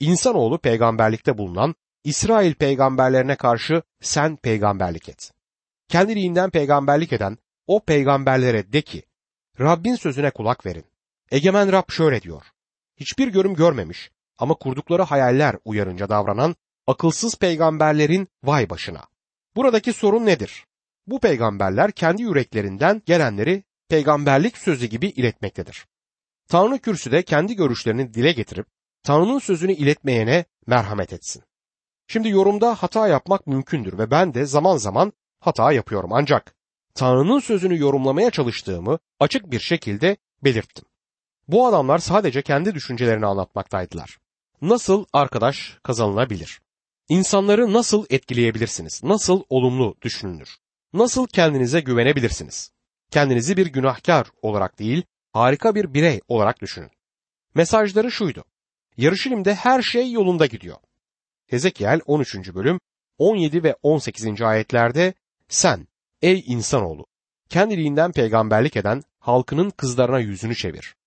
İnsanoğlu 0.00 0.58
peygamberlikte 0.58 1.38
bulunan 1.38 1.74
İsrail 2.04 2.54
peygamberlerine 2.54 3.36
karşı 3.36 3.82
sen 4.00 4.36
peygamberlik 4.36 5.08
et. 5.08 5.32
Kendiliğinden 5.88 6.50
peygamberlik 6.50 7.12
eden 7.12 7.38
o 7.66 7.84
peygamberlere 7.84 8.72
de 8.72 8.82
ki, 8.82 9.02
Rabbin 9.60 9.94
sözüne 9.94 10.30
kulak 10.30 10.66
verin. 10.66 10.84
Egemen 11.30 11.72
Rab 11.72 11.90
şöyle 11.90 12.22
diyor. 12.22 12.42
Hiçbir 12.96 13.28
görüm 13.28 13.54
görmemiş 13.54 14.10
ama 14.38 14.54
kurdukları 14.54 15.02
hayaller 15.02 15.56
uyarınca 15.64 16.08
davranan 16.08 16.56
akılsız 16.86 17.36
peygamberlerin 17.36 18.28
vay 18.44 18.70
başına. 18.70 19.04
Buradaki 19.56 19.92
sorun 19.92 20.26
nedir? 20.26 20.66
Bu 21.06 21.20
peygamberler 21.20 21.92
kendi 21.92 22.22
yüreklerinden 22.22 23.02
gelenleri 23.06 23.64
peygamberlik 23.88 24.58
sözü 24.58 24.86
gibi 24.86 25.08
iletmektedir. 25.08 25.86
Tanrı 26.48 26.78
kürsüde 26.78 27.22
kendi 27.22 27.56
görüşlerini 27.56 28.14
dile 28.14 28.32
getirip 28.32 28.66
Tanrı'nın 29.02 29.38
sözünü 29.38 29.72
iletmeyene 29.72 30.44
merhamet 30.66 31.12
etsin. 31.12 31.42
Şimdi 32.06 32.28
yorumda 32.28 32.74
hata 32.74 33.08
yapmak 33.08 33.46
mümkündür 33.46 33.98
ve 33.98 34.10
ben 34.10 34.34
de 34.34 34.46
zaman 34.46 34.76
zaman 34.76 35.12
hata 35.40 35.72
yapıyorum 35.72 36.12
ancak 36.12 36.54
Tanrı'nın 36.94 37.40
sözünü 37.40 37.78
yorumlamaya 37.78 38.30
çalıştığımı 38.30 38.98
açık 39.20 39.50
bir 39.50 39.60
şekilde 39.60 40.16
belirttim. 40.44 40.84
Bu 41.52 41.66
adamlar 41.66 41.98
sadece 41.98 42.42
kendi 42.42 42.74
düşüncelerini 42.74 43.26
anlatmaktaydılar. 43.26 44.18
Nasıl 44.62 45.04
arkadaş 45.12 45.78
kazanılabilir? 45.82 46.60
İnsanları 47.08 47.72
nasıl 47.72 48.06
etkileyebilirsiniz? 48.10 49.00
Nasıl 49.04 49.42
olumlu 49.48 49.94
düşünülür? 50.02 50.56
Nasıl 50.92 51.26
kendinize 51.26 51.80
güvenebilirsiniz? 51.80 52.72
Kendinizi 53.10 53.56
bir 53.56 53.66
günahkar 53.66 54.26
olarak 54.42 54.78
değil, 54.78 55.02
harika 55.32 55.74
bir 55.74 55.94
birey 55.94 56.20
olarak 56.28 56.60
düşünün. 56.60 56.90
Mesajları 57.54 58.10
şuydu. 58.10 58.44
Yarışilimde 58.96 59.54
her 59.54 59.82
şey 59.82 60.12
yolunda 60.12 60.46
gidiyor. 60.46 60.76
Hezekiel 61.46 62.00
13. 62.06 62.54
bölüm 62.54 62.80
17 63.18 63.62
ve 63.62 63.76
18. 63.82 64.42
ayetlerde 64.42 65.14
sen 65.48 65.88
ey 66.22 66.44
insanoğlu 66.46 67.06
kendiliğinden 67.48 68.12
peygamberlik 68.12 68.76
eden 68.76 69.02
halkının 69.18 69.70
kızlarına 69.70 70.18
yüzünü 70.18 70.54
çevir. 70.54 70.99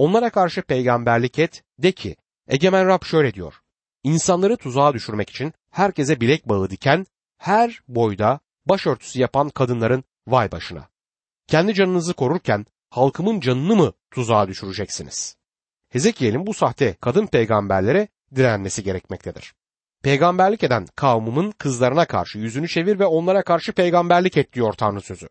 Onlara 0.00 0.30
karşı 0.30 0.62
peygamberlik 0.62 1.38
et 1.38 1.62
de 1.78 1.92
ki 1.92 2.16
Egemen 2.48 2.86
Rab 2.86 3.04
şöyle 3.04 3.34
diyor. 3.34 3.54
İnsanları 4.02 4.56
tuzağa 4.56 4.94
düşürmek 4.94 5.30
için 5.30 5.52
herkese 5.70 6.20
bilek 6.20 6.48
bağı 6.48 6.70
diken, 6.70 7.06
her 7.38 7.80
boyda 7.88 8.40
başörtüsü 8.66 9.20
yapan 9.20 9.48
kadınların 9.48 10.04
vay 10.26 10.52
başına. 10.52 10.88
Kendi 11.46 11.74
canınızı 11.74 12.14
korurken 12.14 12.66
halkımın 12.90 13.40
canını 13.40 13.76
mı 13.76 13.92
tuzağa 14.10 14.48
düşüreceksiniz? 14.48 15.36
Hezekiel'in 15.88 16.46
bu 16.46 16.54
sahte 16.54 16.96
kadın 17.00 17.26
peygamberlere 17.26 18.08
direnmesi 18.34 18.82
gerekmektedir. 18.82 19.54
Peygamberlik 20.02 20.62
eden 20.62 20.86
kavmimin 20.96 21.50
kızlarına 21.50 22.04
karşı 22.04 22.38
yüzünü 22.38 22.68
çevir 22.68 22.98
ve 22.98 23.06
onlara 23.06 23.42
karşı 23.42 23.72
peygamberlik 23.72 24.36
et 24.36 24.52
diyor 24.52 24.72
Tanrı 24.72 25.00
sözü. 25.00 25.28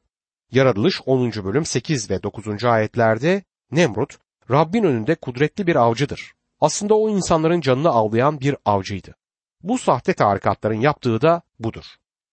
Yaratılış 0.51 1.01
10. 1.05 1.31
bölüm 1.31 1.65
8 1.65 2.09
ve 2.09 2.23
9. 2.23 2.63
ayetlerde 2.65 3.43
Nemrut, 3.71 4.17
Rabbin 4.51 4.83
önünde 4.83 5.15
kudretli 5.15 5.67
bir 5.67 5.75
avcıdır. 5.75 6.33
Aslında 6.61 6.95
o 6.95 7.09
insanların 7.09 7.61
canını 7.61 7.89
avlayan 7.89 8.39
bir 8.39 8.55
avcıydı. 8.65 9.15
Bu 9.63 9.77
sahte 9.77 10.13
tarikatların 10.13 10.81
yaptığı 10.81 11.21
da 11.21 11.41
budur. 11.59 11.85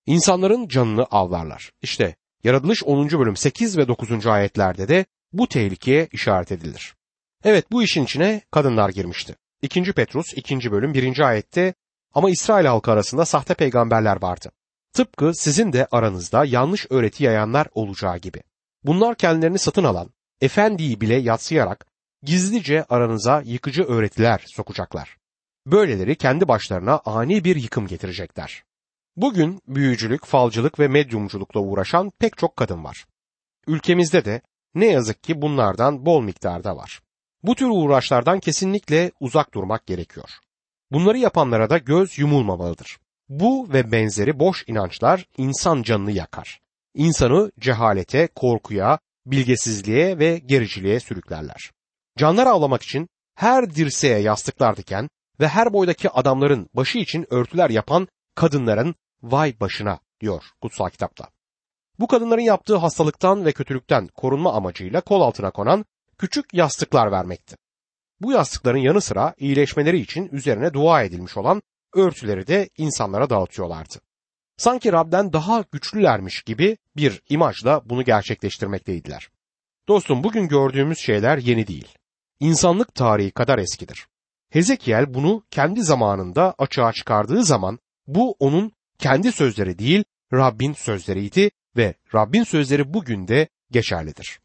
İnsanların 0.06 0.68
canını 0.68 1.04
avlarlar. 1.04 1.72
İşte 1.82 2.16
Yaratılış 2.46 2.84
10. 2.84 3.10
bölüm 3.10 3.36
8 3.36 3.78
ve 3.78 3.88
9. 3.88 4.26
ayetlerde 4.26 4.88
de 4.88 5.04
bu 5.32 5.48
tehlikeye 5.48 6.08
işaret 6.12 6.52
edilir. 6.52 6.94
Evet 7.44 7.72
bu 7.72 7.82
işin 7.82 8.04
içine 8.04 8.42
kadınlar 8.50 8.88
girmişti. 8.88 9.36
2. 9.62 9.92
Petrus 9.92 10.34
2. 10.36 10.70
bölüm 10.70 10.94
1. 10.94 11.18
ayette 11.18 11.74
ama 12.14 12.30
İsrail 12.30 12.66
halkı 12.66 12.90
arasında 12.90 13.24
sahte 13.24 13.54
peygamberler 13.54 14.22
vardı. 14.22 14.50
Tıpkı 14.92 15.32
sizin 15.34 15.72
de 15.72 15.86
aranızda 15.90 16.44
yanlış 16.44 16.86
öğreti 16.90 17.24
yayanlar 17.24 17.66
olacağı 17.74 18.18
gibi. 18.18 18.42
Bunlar 18.84 19.14
kendilerini 19.14 19.58
satın 19.58 19.84
alan, 19.84 20.10
efendiyi 20.40 21.00
bile 21.00 21.14
yatsıyarak 21.14 21.86
gizlice 22.26 22.84
aranıza 22.84 23.42
yıkıcı 23.44 23.82
öğretiler 23.82 24.44
sokacaklar. 24.46 25.16
Böyleleri 25.66 26.16
kendi 26.16 26.48
başlarına 26.48 27.00
ani 27.04 27.44
bir 27.44 27.56
yıkım 27.56 27.86
getirecekler. 27.86 28.64
Bugün 29.16 29.60
büyücülük, 29.68 30.26
falcılık 30.26 30.78
ve 30.78 30.88
medyumculukla 30.88 31.60
uğraşan 31.60 32.12
pek 32.18 32.38
çok 32.38 32.56
kadın 32.56 32.84
var. 32.84 33.04
Ülkemizde 33.66 34.24
de 34.24 34.40
ne 34.74 34.86
yazık 34.86 35.22
ki 35.22 35.42
bunlardan 35.42 36.06
bol 36.06 36.22
miktarda 36.22 36.76
var. 36.76 37.00
Bu 37.42 37.54
tür 37.54 37.66
uğraşlardan 37.66 38.40
kesinlikle 38.40 39.12
uzak 39.20 39.54
durmak 39.54 39.86
gerekiyor. 39.86 40.30
Bunları 40.90 41.18
yapanlara 41.18 41.70
da 41.70 41.78
göz 41.78 42.18
yumulmamalıdır. 42.18 42.98
Bu 43.28 43.72
ve 43.72 43.92
benzeri 43.92 44.38
boş 44.38 44.64
inançlar 44.66 45.26
insan 45.36 45.82
canını 45.82 46.12
yakar. 46.12 46.60
İnsanı 46.94 47.52
cehalete, 47.60 48.28
korkuya, 48.34 48.98
bilgesizliğe 49.26 50.18
ve 50.18 50.38
gericiliğe 50.38 51.00
sürüklerler. 51.00 51.75
Canlar 52.16 52.46
avlamak 52.46 52.82
için 52.82 53.08
her 53.34 53.74
dirseğe 53.74 54.18
yastıklar 54.18 54.76
diken 54.76 55.08
ve 55.40 55.48
her 55.48 55.72
boydaki 55.72 56.10
adamların 56.10 56.68
başı 56.74 56.98
için 56.98 57.26
örtüler 57.30 57.70
yapan 57.70 58.08
kadınların 58.34 58.94
vay 59.22 59.60
başına 59.60 59.98
diyor 60.20 60.44
kutsal 60.60 60.88
kitapta. 60.88 61.28
Bu 61.98 62.06
kadınların 62.06 62.42
yaptığı 62.42 62.76
hastalıktan 62.76 63.44
ve 63.44 63.52
kötülükten 63.52 64.06
korunma 64.06 64.52
amacıyla 64.52 65.00
kol 65.00 65.20
altına 65.20 65.50
konan 65.50 65.84
küçük 66.18 66.54
yastıklar 66.54 67.12
vermekti. 67.12 67.56
Bu 68.20 68.32
yastıkların 68.32 68.78
yanı 68.78 69.00
sıra 69.00 69.34
iyileşmeleri 69.38 70.00
için 70.00 70.28
üzerine 70.32 70.72
dua 70.72 71.02
edilmiş 71.02 71.36
olan 71.36 71.62
örtüleri 71.94 72.46
de 72.46 72.68
insanlara 72.76 73.30
dağıtıyorlardı. 73.30 73.94
Sanki 74.56 74.92
Rab'den 74.92 75.32
daha 75.32 75.64
güçlülermiş 75.72 76.42
gibi 76.42 76.76
bir 76.96 77.22
imajla 77.28 77.82
bunu 77.84 78.04
gerçekleştirmekteydiler. 78.04 79.28
Dostum 79.88 80.24
bugün 80.24 80.48
gördüğümüz 80.48 80.98
şeyler 80.98 81.38
yeni 81.38 81.66
değil. 81.66 81.88
İnsanlık 82.40 82.94
tarihi 82.94 83.30
kadar 83.30 83.58
eskidir. 83.58 84.06
Hezekiel 84.50 85.14
bunu 85.14 85.42
kendi 85.50 85.82
zamanında 85.82 86.54
açığa 86.58 86.92
çıkardığı 86.92 87.44
zaman 87.44 87.78
bu 88.06 88.36
onun 88.38 88.72
kendi 88.98 89.32
sözleri 89.32 89.78
değil 89.78 90.04
Rabbin 90.32 90.72
sözleriydi 90.72 91.50
ve 91.76 91.94
Rabbin 92.14 92.42
sözleri 92.42 92.94
bugün 92.94 93.28
de 93.28 93.48
geçerlidir. 93.70 94.40